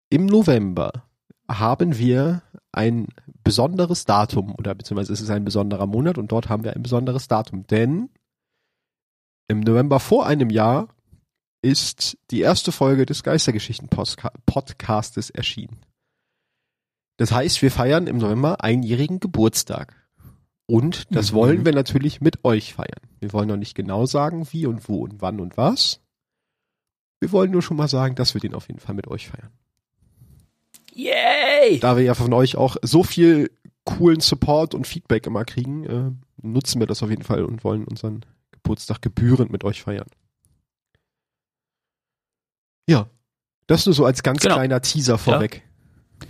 [0.09, 0.91] Im November
[1.49, 3.07] haben wir ein
[3.43, 7.27] besonderes Datum oder beziehungsweise es ist ein besonderer Monat und dort haben wir ein besonderes
[7.27, 8.09] Datum, denn
[9.47, 10.89] im November vor einem Jahr
[11.63, 15.79] ist die erste Folge des Geistergeschichten-Podcastes erschienen.
[17.17, 19.95] Das heißt, wir feiern im November einjährigen Geburtstag.
[20.65, 21.35] Und das mhm.
[21.35, 23.01] wollen wir natürlich mit euch feiern.
[23.19, 25.99] Wir wollen noch nicht genau sagen, wie und wo und wann und was.
[27.19, 29.51] Wir wollen nur schon mal sagen, dass wir den auf jeden Fall mit euch feiern.
[30.93, 31.79] Yay!
[31.79, 33.51] Da wir ja von euch auch so viel
[33.85, 36.11] coolen Support und Feedback immer kriegen, äh,
[36.41, 40.07] nutzen wir das auf jeden Fall und wollen unseren Geburtstag gebührend mit euch feiern.
[42.87, 43.07] Ja,
[43.67, 44.55] das nur so als ganz genau.
[44.55, 45.63] kleiner Teaser vorweg.
[46.21, 46.27] Ja.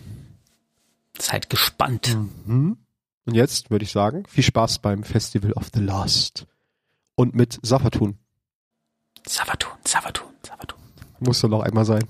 [1.20, 2.16] Seid gespannt.
[2.46, 2.78] Mhm.
[3.26, 6.46] Und jetzt würde ich sagen, viel Spaß beim Festival of the Lost.
[7.16, 8.18] Und mit Safatun.
[9.28, 10.80] Safatun, Safatun, Safatun.
[11.20, 12.04] Muss doch noch einmal sein.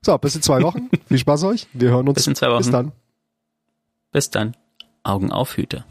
[0.00, 0.88] So, bis in zwei Wochen.
[1.06, 1.66] Viel Spaß euch.
[1.72, 2.16] Wir hören uns.
[2.16, 2.58] Bis in zwei Wochen.
[2.58, 2.92] Bis dann.
[4.10, 4.56] Bis dann.
[5.02, 5.84] Augen auf, Hüte.